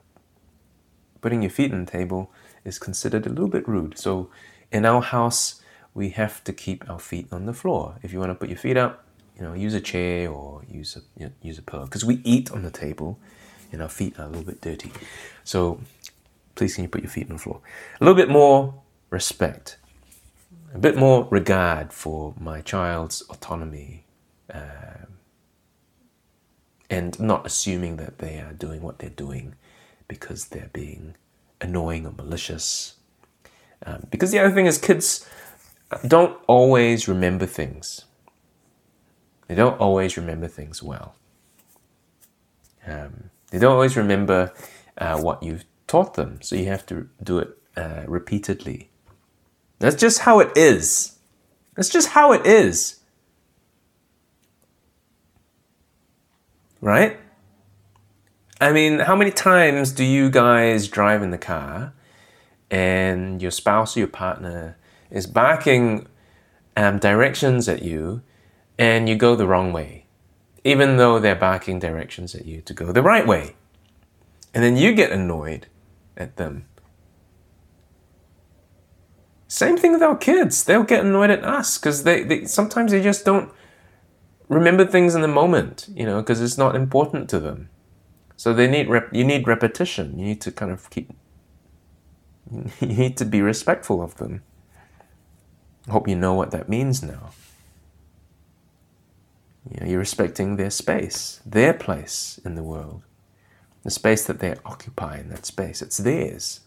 putting 1.21 1.41
your 1.41 1.51
feet 1.51 1.71
on 1.71 1.85
the 1.85 1.91
table 1.91 2.31
is 2.65 2.79
considered 2.79 3.25
a 3.25 3.29
little 3.29 3.47
bit 3.47 3.67
rude. 3.67 3.97
So 3.97 4.29
in 4.71 4.85
our 4.85 5.01
house, 5.01 5.61
we 5.93 6.09
have 6.09 6.43
to 6.45 6.53
keep 6.53 6.89
our 6.89 6.99
feet 6.99 7.27
on 7.31 7.45
the 7.45 7.53
floor. 7.53 7.95
If 8.01 8.11
you 8.11 8.19
want 8.19 8.31
to 8.31 8.35
put 8.35 8.49
your 8.49 8.57
feet 8.57 8.77
up, 8.77 9.05
you 9.35 9.43
know, 9.43 9.53
use 9.53 9.73
a 9.73 9.81
chair 9.81 10.31
or 10.31 10.63
use 10.69 10.95
a 10.95 11.01
you 11.19 11.27
know, 11.27 11.31
use 11.41 11.57
a 11.59 11.61
pillow 11.61 11.85
because 11.85 12.03
we 12.03 12.21
eat 12.23 12.51
on 12.51 12.63
the 12.63 12.71
table, 12.71 13.19
and 13.71 13.81
our 13.81 13.89
feet 13.89 14.17
are 14.19 14.25
a 14.25 14.27
little 14.27 14.43
bit 14.43 14.61
dirty. 14.61 14.91
So 15.43 15.79
please 16.55 16.75
can 16.75 16.83
you 16.83 16.89
put 16.89 17.03
your 17.03 17.11
feet 17.11 17.27
on 17.29 17.37
the 17.37 17.41
floor? 17.41 17.61
A 18.01 18.03
little 18.03 18.15
bit 18.15 18.29
more 18.29 18.73
respect 19.09 19.77
a 20.73 20.77
bit 20.77 20.97
more 20.97 21.27
regard 21.31 21.93
for 21.93 22.33
my 22.39 22.61
child's 22.61 23.21
autonomy 23.29 24.05
uh, 24.53 25.05
and 26.89 27.19
not 27.19 27.45
assuming 27.45 27.97
that 27.97 28.19
they 28.19 28.39
are 28.39 28.53
doing 28.53 28.81
what 28.81 28.99
they're 28.99 29.09
doing 29.09 29.55
because 30.07 30.45
they're 30.45 30.69
being 30.73 31.15
annoying 31.61 32.05
or 32.05 32.11
malicious. 32.11 32.95
Um, 33.85 34.07
because 34.09 34.31
the 34.31 34.39
other 34.39 34.53
thing 34.53 34.65
is, 34.65 34.77
kids 34.77 35.27
don't 36.07 36.37
always 36.47 37.07
remember 37.07 37.45
things. 37.45 38.05
They 39.47 39.55
don't 39.55 39.79
always 39.79 40.17
remember 40.17 40.47
things 40.47 40.83
well. 40.83 41.15
Um, 42.85 43.29
they 43.51 43.59
don't 43.59 43.73
always 43.73 43.95
remember 43.95 44.53
uh, 44.97 45.19
what 45.19 45.43
you've 45.43 45.65
taught 45.87 46.15
them, 46.15 46.41
so 46.41 46.55
you 46.55 46.65
have 46.65 46.85
to 46.87 47.09
do 47.23 47.39
it 47.39 47.57
uh, 47.75 48.03
repeatedly. 48.07 48.89
That's 49.79 49.95
just 49.95 50.19
how 50.19 50.39
it 50.39 50.55
is. 50.55 51.17
That's 51.75 51.89
just 51.89 52.09
how 52.09 52.31
it 52.31 52.45
is. 52.45 52.99
Right? 56.81 57.19
I 58.59 58.71
mean, 58.71 58.99
how 58.99 59.15
many 59.15 59.31
times 59.31 59.91
do 59.91 60.03
you 60.03 60.31
guys 60.31 60.87
drive 60.87 61.21
in 61.21 61.29
the 61.29 61.37
car 61.37 61.93
and 62.71 63.41
your 63.41 63.51
spouse 63.51 63.95
or 63.95 63.99
your 63.99 64.07
partner 64.07 64.77
is 65.11 65.27
barking 65.27 66.07
um, 66.75 66.97
directions 66.97 67.69
at 67.69 67.83
you 67.83 68.23
and 68.79 69.07
you 69.07 69.15
go 69.15 69.35
the 69.35 69.47
wrong 69.47 69.73
way, 69.73 70.05
even 70.63 70.97
though 70.97 71.19
they're 71.19 71.35
barking 71.35 71.77
directions 71.77 72.33
at 72.33 72.45
you 72.45 72.61
to 72.61 72.73
go 72.73 72.91
the 72.91 73.03
right 73.03 73.27
way? 73.27 73.55
And 74.55 74.63
then 74.63 74.75
you 74.75 74.93
get 74.93 75.11
annoyed 75.11 75.67
at 76.15 76.37
them 76.37 76.65
same 79.47 79.77
thing 79.77 79.93
with 79.93 80.03
our 80.03 80.17
kids. 80.17 80.63
They'll 80.63 80.83
get 80.83 81.05
annoyed 81.05 81.29
at 81.29 81.43
us 81.43 81.77
because 81.77 82.03
they, 82.03 82.23
they 82.23 82.45
sometimes 82.45 82.91
they 82.91 83.01
just 83.01 83.25
don't 83.25 83.51
remember 84.49 84.85
things 84.85 85.15
in 85.15 85.21
the 85.21 85.27
moment, 85.27 85.87
you 85.93 86.05
know, 86.05 86.21
because 86.21 86.41
it's 86.41 86.57
not 86.57 86.75
important 86.75 87.29
to 87.29 87.39
them. 87.39 87.69
So 88.35 88.53
they 88.53 88.67
need 88.67 88.89
rep- 88.89 89.13
you 89.13 89.23
need 89.23 89.47
repetition. 89.47 90.17
You 90.19 90.25
need 90.25 90.41
to 90.41 90.51
kind 90.51 90.71
of 90.71 90.89
keep. 90.89 91.11
You 92.79 92.87
need 92.87 93.17
to 93.17 93.25
be 93.25 93.41
respectful 93.41 94.01
of 94.01 94.15
them. 94.15 94.43
I 95.87 95.91
hope 95.91 96.07
you 96.07 96.15
know 96.15 96.33
what 96.33 96.51
that 96.51 96.69
means 96.69 97.03
now. 97.03 97.31
You 99.69 99.81
know, 99.81 99.87
you're 99.87 99.99
respecting 99.99 100.55
their 100.55 100.69
space, 100.69 101.41
their 101.45 101.73
place 101.73 102.39
in 102.45 102.55
the 102.55 102.63
world, 102.63 103.03
the 103.83 103.91
space 103.91 104.25
that 104.25 104.39
they 104.39 104.55
occupy 104.65 105.19
in 105.19 105.29
that 105.29 105.45
space. 105.45 105.81
It's 105.81 105.97
theirs. 105.97 106.61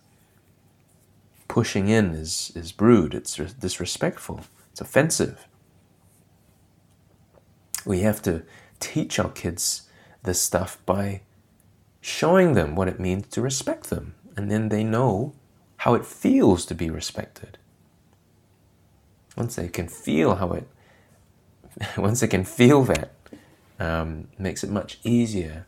Pushing 1.51 1.89
in 1.89 2.15
is, 2.15 2.53
is 2.55 2.73
rude, 2.79 3.13
it's 3.13 3.35
disrespectful, 3.35 4.43
it's 4.71 4.81
offensive. 4.81 5.49
We 7.85 8.03
have 8.03 8.23
to 8.23 8.45
teach 8.79 9.19
our 9.19 9.31
kids 9.31 9.89
this 10.23 10.41
stuff 10.41 10.79
by 10.87 11.23
showing 12.01 12.53
them 12.53 12.77
what 12.77 12.87
it 12.87 13.01
means 13.01 13.27
to 13.31 13.41
respect 13.41 13.91
them, 13.91 14.15
and 14.37 14.49
then 14.49 14.69
they 14.69 14.85
know 14.85 15.35
how 15.79 15.95
it 15.95 16.07
feels 16.07 16.65
to 16.67 16.75
be 16.77 16.89
respected. 16.89 17.59
Once 19.37 19.57
they 19.57 19.67
can 19.67 19.89
feel 19.89 20.37
how 20.37 20.53
it 20.53 20.69
once 21.97 22.21
they 22.21 22.29
can 22.29 22.45
feel 22.45 22.85
that, 22.85 23.11
um, 23.81 24.29
makes 24.39 24.63
it 24.63 24.71
much 24.71 25.01
easier 25.03 25.67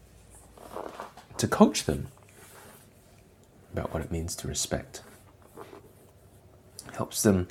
to 1.39 1.49
coach 1.49 1.87
them 1.87 2.07
about 3.73 3.93
what 3.93 4.01
it 4.01 4.13
means 4.13 4.37
to 4.37 4.47
respect. 4.47 5.03
Helps 6.93 7.23
them 7.23 7.49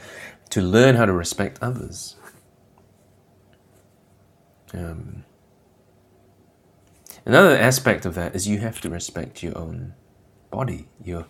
to 0.50 0.62
learn 0.62 0.96
how 0.96 1.06
to 1.06 1.14
respect 1.14 1.60
others. 1.62 2.16
Um, 4.74 5.26
another 7.26 7.58
aspect 7.58 8.06
of 8.06 8.16
that 8.16 8.36
is 8.36 8.48
you 8.48 8.60
have 8.60 8.80
to 8.82 8.90
respect 8.90 9.44
your 9.44 9.58
own 9.58 9.94
body, 10.50 10.88
your 11.04 11.26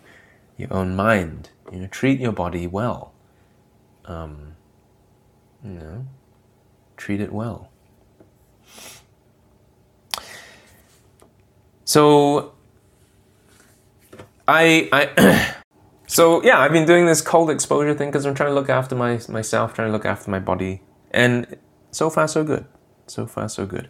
your 0.56 0.72
own 0.72 0.94
mind. 0.94 1.50
You 1.72 1.80
know, 1.80 1.86
treat 1.86 2.20
your 2.20 2.32
body 2.32 2.66
well. 2.66 3.14
Um, 4.04 4.56
you 5.64 5.70
know, 5.70 6.06
treat 6.96 7.20
it 7.20 7.32
well. 7.32 7.70
So 11.84 12.54
I 14.46 14.88
I 14.92 15.54
so 16.12 16.42
yeah, 16.42 16.60
I've 16.60 16.72
been 16.72 16.84
doing 16.84 17.06
this 17.06 17.22
cold 17.22 17.48
exposure 17.48 17.94
thing 17.94 18.10
because 18.10 18.26
I'm 18.26 18.34
trying 18.34 18.50
to 18.50 18.54
look 18.54 18.68
after 18.68 18.94
my 18.94 19.18
myself, 19.30 19.72
trying 19.72 19.88
to 19.88 19.92
look 19.92 20.04
after 20.04 20.30
my 20.30 20.40
body, 20.40 20.82
and 21.10 21.56
so 21.90 22.10
far 22.10 22.28
so 22.28 22.44
good. 22.44 22.66
So 23.06 23.26
far 23.26 23.48
so 23.48 23.64
good. 23.64 23.88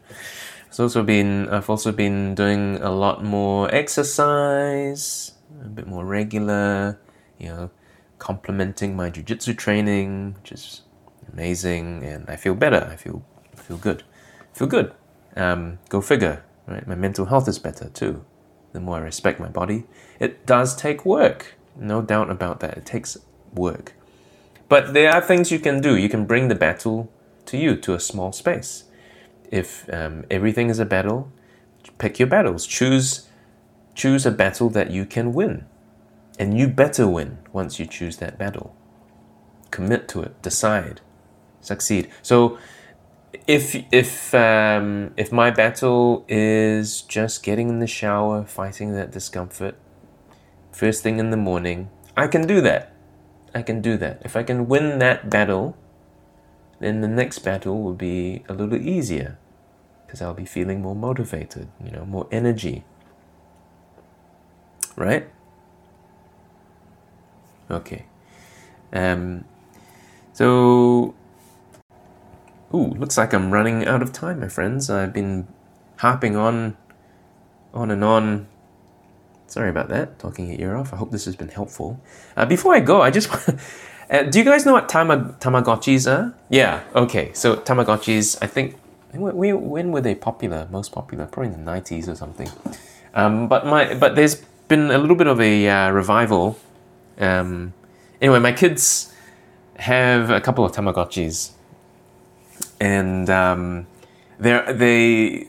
It's 0.69 0.79
also 0.79 1.03
been 1.03 1.49
I've 1.49 1.69
also 1.69 1.91
been 1.91 2.37
doing 2.37 2.77
a 2.77 2.93
lot 2.93 3.25
more 3.25 3.75
exercise, 3.75 5.33
a 5.65 5.69
bit 5.69 5.89
more 5.89 6.05
regular, 6.05 7.01
you 7.39 7.49
know, 7.49 7.71
complementing 8.21 8.95
my 8.95 9.11
jiu-jitsu 9.11 9.55
training, 9.55 10.37
which 10.39 10.53
is 10.53 10.83
amazing, 11.33 12.05
and 12.05 12.31
I 12.31 12.37
feel 12.37 12.55
better. 12.55 12.89
I 12.89 12.95
feel 12.95 13.25
I 13.53 13.61
feel 13.61 13.79
good. 13.79 14.05
I 14.55 14.57
feel 14.57 14.69
good. 14.69 14.95
Um, 15.35 15.81
go 15.89 16.01
figure, 16.01 16.45
right? 16.69 16.87
My 16.87 16.95
mental 16.95 17.27
health 17.27 17.49
is 17.49 17.59
better 17.59 17.89
too. 17.89 18.25
The 18.75 18.81
more 18.81 18.99
I 18.99 19.01
respect 19.01 19.41
my 19.41 19.49
body, 19.49 19.89
it 20.21 20.47
does 20.47 20.77
take 20.77 21.05
work. 21.05 21.57
No 21.77 22.03
doubt 22.03 22.31
about 22.31 22.61
that. 22.61 22.77
It 22.77 22.87
takes 22.87 23.17
work. 23.53 23.95
But 24.69 24.95
there 24.95 25.13
are 25.13 25.21
things 25.21 25.51
you 25.51 25.59
can 25.59 25.81
do. 25.81 25.97
You 25.97 26.09
can 26.09 26.25
bring 26.25 26.49
the 26.49 26.55
battle 26.55 27.13
to 27.47 27.57
you, 27.57 27.77
to 27.77 27.95
a 27.95 28.01
small 28.01 28.33
space. 28.33 28.85
If 29.51 29.93
um, 29.93 30.25
everything 30.31 30.71
is 30.71 30.79
a 30.79 30.85
battle, 30.85 31.31
pick 31.99 32.19
your 32.19 32.29
battles. 32.29 32.67
Choose, 32.67 33.29
choose 33.95 34.25
a 34.25 34.31
battle 34.31 34.71
that 34.71 34.91
you 34.91 35.05
can 35.05 35.33
win. 35.33 35.67
And 36.39 36.59
you 36.59 36.69
better 36.69 37.07
win 37.07 37.39
once 37.53 37.79
you 37.79 37.87
choose 37.87 38.17
that 38.19 38.39
battle. 38.39 38.75
Commit 39.71 40.09
to 40.09 40.23
it. 40.23 40.41
Decide 40.43 41.01
succeed. 41.63 42.11
So 42.21 42.59
if 43.47 43.75
if 43.91 44.35
um, 44.35 45.15
if 45.17 45.33
my 45.33 45.51
battle 45.51 46.27
is 46.29 47.03
just 47.03 47.43
getting 47.43 47.71
in 47.71 47.79
the 47.79 47.87
shower, 47.87 48.45
fighting 48.45 48.93
that 48.93 49.11
discomfort, 49.11 49.77
first 50.73 51.03
thing 51.03 51.19
in 51.19 51.31
the 51.31 51.37
morning, 51.37 51.91
I 52.17 52.27
can 52.27 52.47
do 52.47 52.61
that. 52.61 52.93
I 53.55 53.63
can 53.63 53.81
do 53.81 53.97
that. 53.99 54.23
If 54.25 54.37
I 54.37 54.43
can 54.43 54.67
win 54.67 54.99
that 54.99 55.29
battle, 55.29 55.77
then 56.81 57.01
the 57.01 57.09
next 57.09 57.41
battle 57.41 57.83
will 57.83 57.95
be 57.95 58.45
a 58.49 58.55
little 58.55 58.79
easier 58.79 59.39
because 60.07 60.23
I'll 60.23 60.35
be 60.35 60.45
feeling 60.45 60.83
more 60.83 60.97
motivated, 60.97 61.69
you 61.85 61.91
know, 61.91 62.05
more 62.05 62.29
energy. 62.31 62.85
Right? 64.97 65.29
Okay. 67.71 68.07
Um, 68.93 69.45
so 70.33 71.15
Ooh, 72.75 72.89
looks 72.97 73.19
like 73.19 73.35
I'm 73.35 73.51
running 73.51 73.87
out 73.87 74.01
of 74.01 74.13
time, 74.13 74.41
my 74.41 74.49
friends. 74.49 74.89
I've 74.89 75.13
been 75.13 75.47
harping 75.99 76.37
on, 76.37 76.77
on 77.75 77.91
and 77.91 78.03
on. 78.03 78.47
Sorry 79.53 79.69
about 79.69 79.91
that, 79.91 80.19
talking 80.19 80.49
your 80.49 80.59
ear 80.61 80.77
off. 80.77 80.95
I 80.95 80.97
hope 80.97 81.11
this 81.11 81.27
has 81.27 81.37
been 81.37 81.51
helpful. 81.51 82.01
Uh, 82.39 82.47
before 82.47 82.75
I 82.75 82.81
go, 82.81 83.03
I 83.03 83.11
just 83.11 83.29
uh, 84.11 84.23
do 84.23 84.39
you 84.39 84.47
guys 84.47 84.65
know 84.65 84.73
what 84.73 84.89
tama- 84.89 85.37
Tamagotchis 85.41 86.11
are? 86.11 86.35
Yeah, 86.49 86.83
okay. 86.95 87.35
So 87.35 87.57
Tamagotchis, 87.57 88.39
I 88.41 88.47
think, 88.47 88.79
when, 89.13 89.69
when 89.69 89.93
were 89.93 90.01
they 90.01 90.15
popular? 90.15 90.67
Most 90.71 90.91
popular, 90.91 91.27
probably 91.27 91.53
in 91.53 91.67
the 91.67 91.71
90s 91.71 92.09
or 92.09 92.15
something. 92.15 92.49
Um, 93.13 93.47
but 93.47 93.67
my, 93.67 93.93
but 93.93 94.17
there's 94.17 94.37
been 94.69 94.91
a 94.91 94.97
little 94.97 95.17
bit 95.17 95.27
of 95.27 95.39
a 95.39 95.69
uh, 95.69 95.91
revival. 95.91 96.59
Um, 97.19 97.75
anyway, 98.23 98.39
my 98.39 98.53
kids 98.53 99.13
have 99.77 100.31
a 100.31 100.41
couple 100.41 100.65
of 100.65 100.73
Tamagotchis 100.73 101.51
and 102.81 103.29
um, 103.29 103.87
they 104.39 104.73
they 104.73 105.49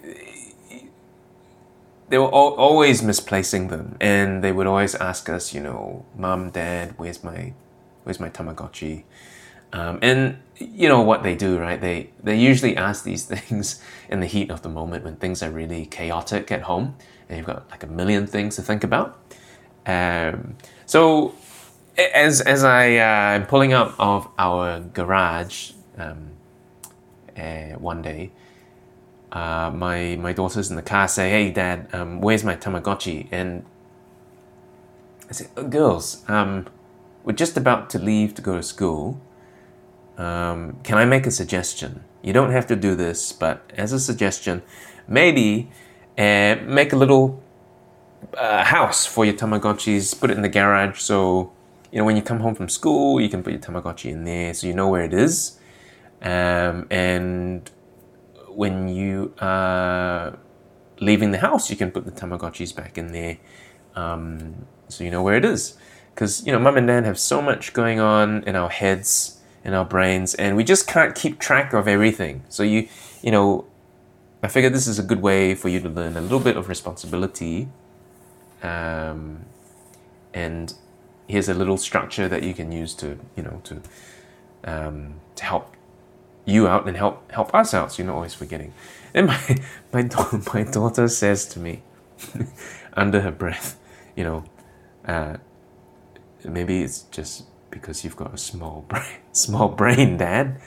were 2.17 2.33
al- 2.33 2.55
always 2.55 3.01
misplacing 3.01 3.67
them, 3.69 3.97
and 4.01 4.43
they 4.43 4.51
would 4.51 4.67
always 4.67 4.95
ask 4.95 5.29
us, 5.29 5.53
you 5.53 5.61
know, 5.61 6.05
mom, 6.17 6.49
dad, 6.51 6.93
where's 6.97 7.23
my 7.23 7.53
where's 8.03 8.19
my 8.19 8.29
Tamagotchi? 8.29 9.03
Um, 9.71 9.99
and 10.01 10.37
you 10.57 10.87
know 10.87 11.01
what 11.01 11.23
they 11.23 11.35
do, 11.35 11.57
right? 11.57 11.79
They 11.79 12.09
they 12.23 12.37
usually 12.37 12.77
ask 12.77 13.03
these 13.03 13.25
things 13.33 13.81
in 14.09 14.19
the 14.19 14.27
heat 14.27 14.51
of 14.51 14.61
the 14.61 14.69
moment 14.69 15.03
when 15.03 15.15
things 15.17 15.41
are 15.43 15.51
really 15.51 15.85
chaotic 15.85 16.51
at 16.51 16.63
home, 16.63 16.95
and 17.29 17.37
you've 17.37 17.47
got 17.47 17.69
like 17.71 17.83
a 17.83 17.87
million 17.87 18.27
things 18.27 18.55
to 18.57 18.61
think 18.61 18.83
about. 18.83 19.19
Um, 19.85 20.55
so 20.85 21.35
as 21.97 22.41
as 22.41 22.63
I 22.63 22.97
uh, 22.97 23.35
am 23.37 23.45
pulling 23.45 23.73
out 23.73 23.95
of 23.99 24.29
our 24.37 24.79
garage. 24.79 25.71
Um, 25.97 26.33
uh, 27.37 27.77
one 27.79 28.01
day, 28.01 28.31
uh, 29.33 29.71
my 29.73 30.15
my 30.17 30.31
daughters 30.31 30.69
in 30.69 30.75
the 30.75 30.83
car 30.83 31.07
say, 31.07 31.29
"Hey, 31.31 31.51
Dad, 31.51 31.87
um, 31.91 32.21
where's 32.21 32.43
my 32.43 32.55
Tamagotchi?" 32.55 33.27
And 33.31 33.65
I 35.27 35.33
say, 35.33 35.47
oh, 35.57 35.63
"Girls, 35.63 36.23
um, 36.29 36.67
we're 37.23 37.33
just 37.33 37.57
about 37.57 37.89
to 37.91 37.99
leave 37.99 38.35
to 38.35 38.43
go 38.43 38.55
to 38.55 38.63
school. 38.63 39.19
Um, 40.19 40.77
can 40.83 40.99
I 40.99 41.05
make 41.05 41.25
a 41.25 41.31
suggestion? 41.31 42.03
You 42.21 42.31
don't 42.31 42.51
have 42.51 42.67
to 42.67 42.75
do 42.75 42.93
this, 42.95 43.31
but 43.31 43.73
as 43.75 43.91
a 43.91 43.99
suggestion, 43.99 44.61
maybe 45.07 45.71
uh, 46.15 46.57
make 46.63 46.93
a 46.93 46.95
little 46.95 47.41
uh, 48.37 48.63
house 48.63 49.07
for 49.07 49.25
your 49.25 49.33
Tamagotchis. 49.33 50.19
Put 50.19 50.29
it 50.29 50.37
in 50.37 50.43
the 50.43 50.49
garage 50.49 50.99
so." 50.99 51.51
You 51.91 51.99
know, 51.99 52.05
when 52.05 52.15
you 52.15 52.23
come 52.23 52.39
home 52.39 52.55
from 52.55 52.69
school, 52.69 53.21
you 53.21 53.29
can 53.29 53.43
put 53.43 53.53
your 53.53 53.61
Tamagotchi 53.61 54.09
in 54.09 54.23
there 54.23 54.51
so 54.55 54.65
you 54.65 54.73
know 54.73 54.87
where 54.87 55.03
it 55.03 55.13
is 55.13 55.59
um, 56.23 56.87
and 56.89 57.69
when 58.55 58.87
you 58.87 59.33
are 59.39 60.37
leaving 60.99 61.31
the 61.31 61.39
house, 61.39 61.69
you 61.69 61.75
can 61.75 61.91
put 61.91 62.05
the 62.05 62.11
Tamagotchis 62.11 62.75
back 62.75 62.97
in 62.97 63.11
there 63.11 63.37
um, 63.95 64.65
so 64.87 65.03
you 65.03 65.11
know 65.11 65.23
where 65.23 65.35
it 65.35 65.45
is. 65.45 65.77
Because, 66.13 66.45
you 66.45 66.51
know, 66.51 66.59
mum 66.59 66.77
and 66.77 66.87
dad 66.87 67.05
have 67.05 67.17
so 67.17 67.41
much 67.41 67.73
going 67.73 67.99
on 67.99 68.43
in 68.43 68.55
our 68.55 68.69
heads, 68.69 69.41
in 69.63 69.73
our 69.73 69.85
brains, 69.85 70.35
and 70.35 70.55
we 70.55 70.63
just 70.63 70.87
can't 70.87 71.15
keep 71.15 71.39
track 71.39 71.73
of 71.73 71.87
everything. 71.87 72.43
So 72.49 72.61
you, 72.63 72.87
you 73.23 73.31
know, 73.31 73.65
I 74.43 74.47
figure 74.47 74.69
this 74.69 74.87
is 74.87 74.99
a 74.99 75.03
good 75.03 75.21
way 75.21 75.55
for 75.55 75.69
you 75.69 75.79
to 75.79 75.89
learn 75.89 76.15
a 76.15 76.21
little 76.21 76.39
bit 76.39 76.55
of 76.55 76.69
responsibility. 76.69 77.69
Um, 78.61 79.45
and 80.33 80.73
here's 81.27 81.49
a 81.49 81.53
little 81.53 81.77
structure 81.77 82.27
that 82.27 82.43
you 82.43 82.53
can 82.53 82.71
use 82.71 82.93
to, 82.95 83.17
you 83.35 83.43
know, 83.43 83.61
to 83.63 83.81
um, 84.65 85.15
to 85.35 85.43
help 85.43 85.75
you 86.45 86.67
out 86.67 86.87
and 86.87 86.97
help 86.97 87.31
help 87.31 87.53
us 87.53 87.73
out. 87.73 87.91
So 87.91 88.03
you're 88.03 88.07
not 88.07 88.15
always 88.15 88.33
forgetting. 88.33 88.73
And 89.13 89.27
my 89.27 89.57
my 89.93 90.09
my 90.53 90.63
daughter 90.63 91.07
says 91.07 91.45
to 91.47 91.59
me, 91.59 91.83
under 92.93 93.21
her 93.21 93.31
breath, 93.31 93.79
you 94.15 94.23
know, 94.23 94.43
uh, 95.05 95.37
maybe 96.43 96.81
it's 96.81 97.03
just 97.03 97.45
because 97.71 98.03
you've 98.03 98.15
got 98.15 98.33
a 98.33 98.37
small 98.37 98.85
brain, 98.87 99.19
small 99.31 99.69
brain, 99.69 100.17
Dad. 100.17 100.59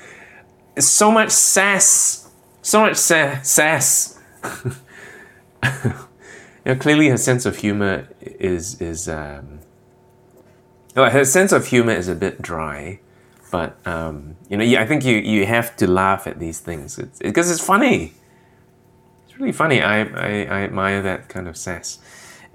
It's 0.75 0.87
so 0.87 1.11
much 1.11 1.31
sass, 1.31 2.31
so 2.63 2.81
much 2.81 2.97
sa- 2.97 3.41
sass. 3.43 4.19
you 4.63 4.73
know, 6.65 6.77
clearly 6.77 7.09
her 7.09 7.17
sense 7.17 7.47
of 7.47 7.57
humor 7.59 8.09
is 8.21 8.81
is 8.81 9.09
um, 9.09 9.61
her 10.95 11.25
sense 11.25 11.53
of 11.53 11.67
humor 11.67 11.93
is 11.93 12.09
a 12.09 12.15
bit 12.15 12.43
dry, 12.43 13.01
but 13.51 13.77
um, 13.87 14.37
you 14.49 14.57
know, 14.57 14.65
I 14.65 14.87
think 14.87 15.05
you 15.05 15.17
you 15.17 15.47
have 15.47 15.77
to 15.77 15.87
laugh 15.87 16.27
at 16.27 16.39
these 16.39 16.61
things 16.61 16.97
because 16.97 17.51
it's, 17.51 17.61
it's 17.61 17.61
funny. 17.61 18.15
It's 19.27 19.39
really 19.39 19.53
funny. 19.53 19.83
I, 19.83 20.03
I, 20.03 20.29
I 20.45 20.61
admire 20.63 21.03
that 21.03 21.29
kind 21.29 21.49
of 21.49 21.57
sass. 21.57 21.99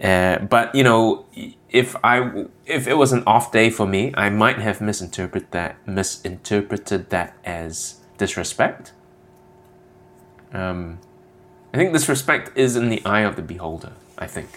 Uh, 0.02 0.40
but 0.40 0.74
you 0.74 0.84
know, 0.84 1.26
if 1.70 1.96
I 2.04 2.46
if 2.66 2.88
it 2.88 2.96
was 2.96 3.14
an 3.14 3.24
off 3.26 3.52
day 3.52 3.70
for 3.70 3.86
me, 3.88 4.14
I 4.16 4.30
might 4.30 4.58
have 4.58 4.82
misinterpreted 4.82 5.52
that 5.52 5.76
misinterpreted 5.88 7.10
that 7.12 7.38
as 7.46 8.02
disrespect. 8.18 8.94
Um, 10.54 11.00
I 11.74 11.78
think 11.78 11.94
disrespect 11.94 12.58
is 12.58 12.76
in 12.76 12.90
the 12.90 13.04
eye 13.06 13.22
of 13.22 13.36
the 13.36 13.42
beholder. 13.42 13.94
I 14.18 14.28
think 14.28 14.50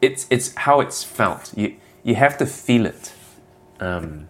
it's 0.00 0.26
it's 0.30 0.54
how 0.54 0.80
it's 0.80 1.02
felt. 1.02 1.56
You 1.56 1.76
you 2.02 2.14
have 2.14 2.36
to 2.38 2.46
feel 2.46 2.86
it. 2.86 3.12
Um, 3.80 4.28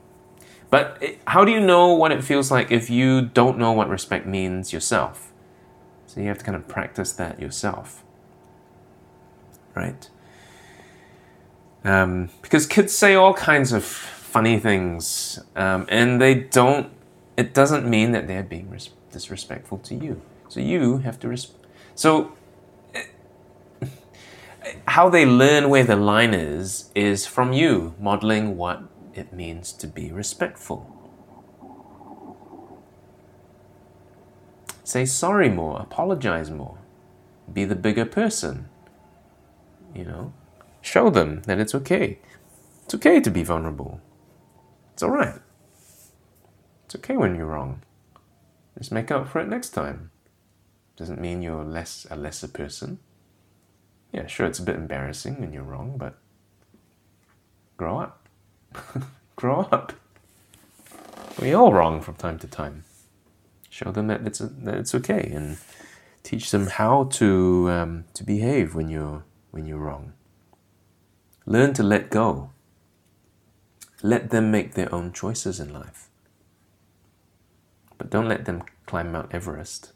but 0.77 0.99
it, 1.03 1.21
how 1.27 1.45
do 1.47 1.53
you 1.53 1.61
know 1.61 1.85
what 1.95 2.13
it 2.13 2.23
feels 2.25 2.51
like 2.51 2.73
if 2.73 2.91
you 2.91 3.23
don't 3.23 3.59
know 3.59 3.73
what 3.73 3.89
respect 3.89 4.27
means 4.27 4.73
yourself? 4.73 5.33
So 6.07 6.21
you 6.21 6.29
have 6.29 6.39
to 6.39 6.45
kind 6.45 6.57
of 6.57 6.69
practice 6.69 7.13
that 7.15 7.41
yourself 7.41 8.03
right? 9.77 10.11
Um, 11.85 12.31
because 12.43 12.67
kids 12.67 12.93
say 12.95 13.15
all 13.15 13.35
kinds 13.35 13.73
of 13.73 13.85
funny 13.85 14.59
things, 14.59 15.39
um, 15.57 15.87
and 15.89 16.21
they 16.21 16.35
don't. 16.35 16.91
It 17.37 17.55
doesn't 17.55 17.89
mean 17.89 18.13
that 18.13 18.27
they're 18.27 18.43
being 18.43 18.71
res- 18.71 18.91
disrespectful 19.13 19.79
to 19.79 19.95
you. 19.95 20.21
So 20.49 20.61
you 20.61 20.99
have 20.99 21.21
to 21.21 21.29
res- 21.29 21.53
So 21.95 22.33
eh, 22.95 23.05
how 24.89 25.11
they 25.11 25.27
learn 25.27 25.69
where 25.69 25.85
the 25.85 25.97
line 25.97 26.35
is 26.35 26.91
is 26.95 27.27
from 27.27 27.53
you 27.53 27.95
modeling 28.01 28.57
what 28.57 28.83
it 29.17 29.33
means 29.33 29.73
to 29.73 29.87
be 29.87 30.13
respectful. 30.13 30.93
Say 34.85 35.05
sorry 35.05 35.49
more, 35.49 35.81
apologize 35.81 36.51
more, 36.51 36.79
be 37.53 37.65
the 37.65 37.75
bigger 37.75 38.05
person. 38.05 38.69
You 39.95 40.05
know 40.05 40.33
show 40.87 41.11
them 41.11 41.43
that 41.47 41.59
it's 41.59 41.75
okay. 41.75 42.19
It's 42.85 42.95
okay 42.95 43.21
to 43.21 43.31
be 43.31 43.43
vulnerable. 43.43 44.01
It's 44.93 45.03
all 45.03 45.11
right. 45.11 45.41
It's 46.85 46.95
okay 46.95 47.17
when 47.17 47.35
you're 47.35 47.47
wrong. 47.47 47.83
Just 48.79 48.93
make 48.93 49.11
up 49.11 49.29
for 49.29 49.41
it 49.41 49.49
next 49.49 49.71
time. 49.71 50.13
Doesn't 50.97 51.21
mean 51.21 51.43
you're 51.43 51.65
less 51.65 52.07
a 52.11 52.17
lesser 52.17 52.49
person. 52.49 53.01
Yeah 54.13 54.27
sure 54.27 54.47
it's 54.47 54.61
a 54.61 54.63
bit 54.63 54.77
embarrassing 54.77 55.41
when 55.41 55.53
you're 55.53 55.63
wrong 55.63 55.99
but 55.99 56.19
grow 57.77 57.99
up 57.99 58.26
grow 59.37 59.61
up 59.73 59.93
we 61.41 61.53
all 61.53 61.73
wrong 61.73 62.01
from 62.01 62.15
time 62.15 62.39
to 62.39 62.47
time 62.47 62.85
show 63.69 63.93
them 63.93 64.07
that 64.07 64.27
it's, 64.27 64.39
that 64.39 64.75
it's 64.75 64.95
okay 64.95 65.31
and 65.35 65.59
teach 66.27 66.51
them 66.51 66.67
how 66.67 67.05
to 67.05 67.71
um, 67.71 68.05
to 68.13 68.25
behave 68.25 68.75
when 68.75 68.89
you're 68.89 69.23
when 69.53 69.65
you're 69.65 69.79
wrong. 69.79 70.13
Learn 71.47 71.73
to 71.75 71.83
let 71.83 72.11
go. 72.11 72.51
Let 74.03 74.31
them 74.31 74.51
make 74.51 74.75
their 74.75 74.93
own 74.93 75.13
choices 75.13 75.61
in 75.61 75.73
life. 75.73 76.09
But 77.97 78.11
don't 78.11 78.29
let 78.29 78.45
them 78.45 78.65
climb 78.87 79.13
Mount 79.13 79.33
Everest. 79.33 79.93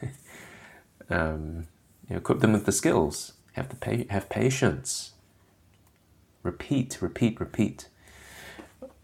um, 1.10 1.68
you 2.08 2.14
know, 2.14 2.16
equip 2.16 2.40
them 2.40 2.52
with 2.52 2.64
the 2.64 2.72
skills. 2.72 3.34
Have 3.52 3.68
to 3.68 3.76
pay, 3.76 4.06
have 4.10 4.28
patience. 4.30 5.12
Repeat, 6.42 6.98
repeat, 7.02 7.38
repeat. 7.38 7.88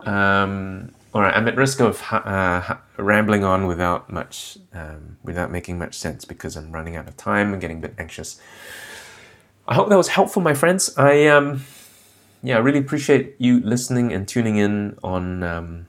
Um, 0.01 0.93
all 1.15 1.23
right, 1.23 1.35
I'm 1.35 1.49
at 1.49 1.57
risk 1.57 1.81
of 1.81 2.03
uh, 2.13 2.77
rambling 2.99 3.43
on 3.43 3.67
without 3.67 4.11
much, 4.11 4.59
um, 4.75 5.17
without 5.23 5.51
making 5.51 5.79
much 5.79 5.95
sense 5.95 6.25
because 6.25 6.57
I'm 6.57 6.71
running 6.73 6.97
out 6.97 7.09
of 7.09 7.17
time 7.17 7.53
and 7.53 7.61
getting 7.61 7.79
a 7.79 7.81
bit 7.81 7.95
anxious. 7.99 8.41
I 9.67 9.75
hope 9.75 9.89
that 9.89 9.97
was 9.97 10.09
helpful, 10.09 10.43
my 10.43 10.55
friends. 10.55 10.97
I 10.97 11.27
um, 11.27 11.65
yeah, 12.43 12.57
I 12.57 12.59
really 12.59 12.79
appreciate 12.79 13.35
you 13.39 13.61
listening 13.61 14.13
and 14.13 14.29
tuning 14.29 14.57
in 14.57 14.97
on 15.03 15.43
um, 15.43 15.87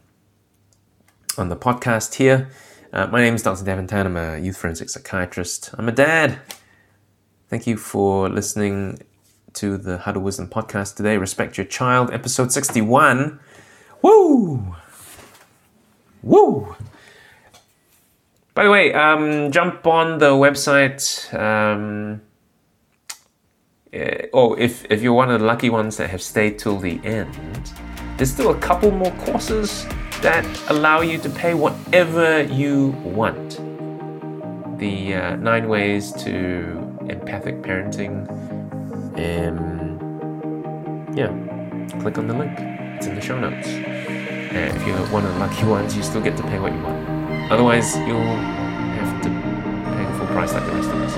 on 1.37 1.49
the 1.49 1.55
podcast 1.55 2.15
here. 2.15 2.49
Uh, 2.91 3.05
my 3.07 3.21
name 3.21 3.35
is 3.35 3.43
Dr. 3.43 3.63
Devin 3.65 3.85
Tan. 3.85 4.07
I'm 4.07 4.17
a 4.17 4.39
youth 4.39 4.57
forensic 4.57 4.89
psychiatrist. 4.89 5.71
I'm 5.77 5.87
a 5.87 5.91
dad. 5.91 6.39
Thank 7.49 7.67
you 7.67 7.77
for 7.77 8.29
listening 8.29 8.99
to 9.53 9.77
the 9.77 9.99
Huddle 9.99 10.21
Wisdom 10.21 10.47
podcast 10.47 10.95
today. 10.95 11.17
Respect 11.17 11.57
your 11.57 11.65
child, 11.65 12.11
episode 12.11 12.51
61. 12.51 13.39
Woo! 14.01 14.75
Woo! 16.23 16.75
By 18.53 18.63
the 18.63 18.71
way, 18.71 18.93
um, 18.93 19.51
jump 19.51 19.85
on 19.85 20.17
the 20.17 20.31
website. 20.31 21.31
Um, 21.33 22.21
uh, 23.93 24.27
oh, 24.33 24.55
if, 24.55 24.85
if 24.89 25.01
you're 25.01 25.13
one 25.13 25.29
of 25.29 25.39
the 25.39 25.45
lucky 25.45 25.69
ones 25.69 25.97
that 25.97 26.09
have 26.09 26.21
stayed 26.21 26.59
till 26.59 26.77
the 26.77 26.99
end, 27.03 27.33
there's 28.17 28.31
still 28.31 28.51
a 28.51 28.57
couple 28.57 28.91
more 28.91 29.11
courses 29.11 29.85
that 30.21 30.45
allow 30.69 31.01
you 31.01 31.17
to 31.19 31.29
pay 31.29 31.53
whatever 31.53 32.43
you 32.43 32.89
want. 33.03 33.59
The 34.79 35.15
uh, 35.15 35.35
nine 35.35 35.69
ways 35.69 36.11
to 36.23 36.97
empathic 37.09 37.61
parenting. 37.61 38.27
Um, 39.17 39.97
yeah, 41.15 41.29
click 42.01 42.17
on 42.17 42.27
the 42.27 42.33
link. 42.33 42.76
It's 42.97 43.05
in 43.05 43.13
the 43.13 43.21
show 43.21 43.39
notes. 43.39 43.67
Uh, 43.67 44.73
if 44.75 44.87
you're 44.87 44.97
one 45.13 45.23
of 45.23 45.31
the 45.31 45.39
lucky 45.39 45.63
ones, 45.65 45.95
you 45.95 46.01
still 46.01 46.19
get 46.19 46.35
to 46.35 46.41
pay 46.41 46.57
what 46.57 46.73
you 46.73 46.81
want. 46.81 47.51
Otherwise, 47.51 47.95
you'll 47.95 48.17
have 48.17 49.21
to 49.21 49.29
pay 49.29 50.03
the 50.03 50.17
full 50.17 50.25
price 50.33 50.51
like 50.51 50.65
the 50.65 50.71
rest 50.71 50.89
of 50.89 50.99
us. 51.03 51.15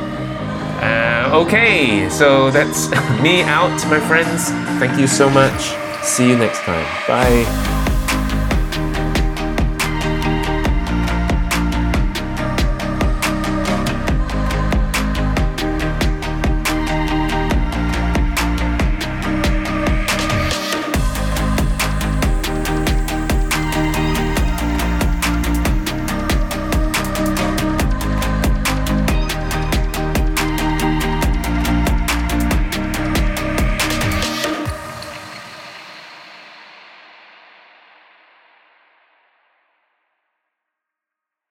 Uh, 0.84 1.32
okay, 1.46 2.10
so 2.10 2.52
that's 2.52 2.90
me 3.22 3.44
out, 3.44 3.72
my 3.88 4.02
friends. 4.10 4.50
Thank 4.78 5.00
you 5.00 5.08
so 5.08 5.30
much. 5.30 5.72
See 6.04 6.28
you 6.28 6.38
next 6.38 6.60
time. 6.64 6.86
Bye. 7.08 7.78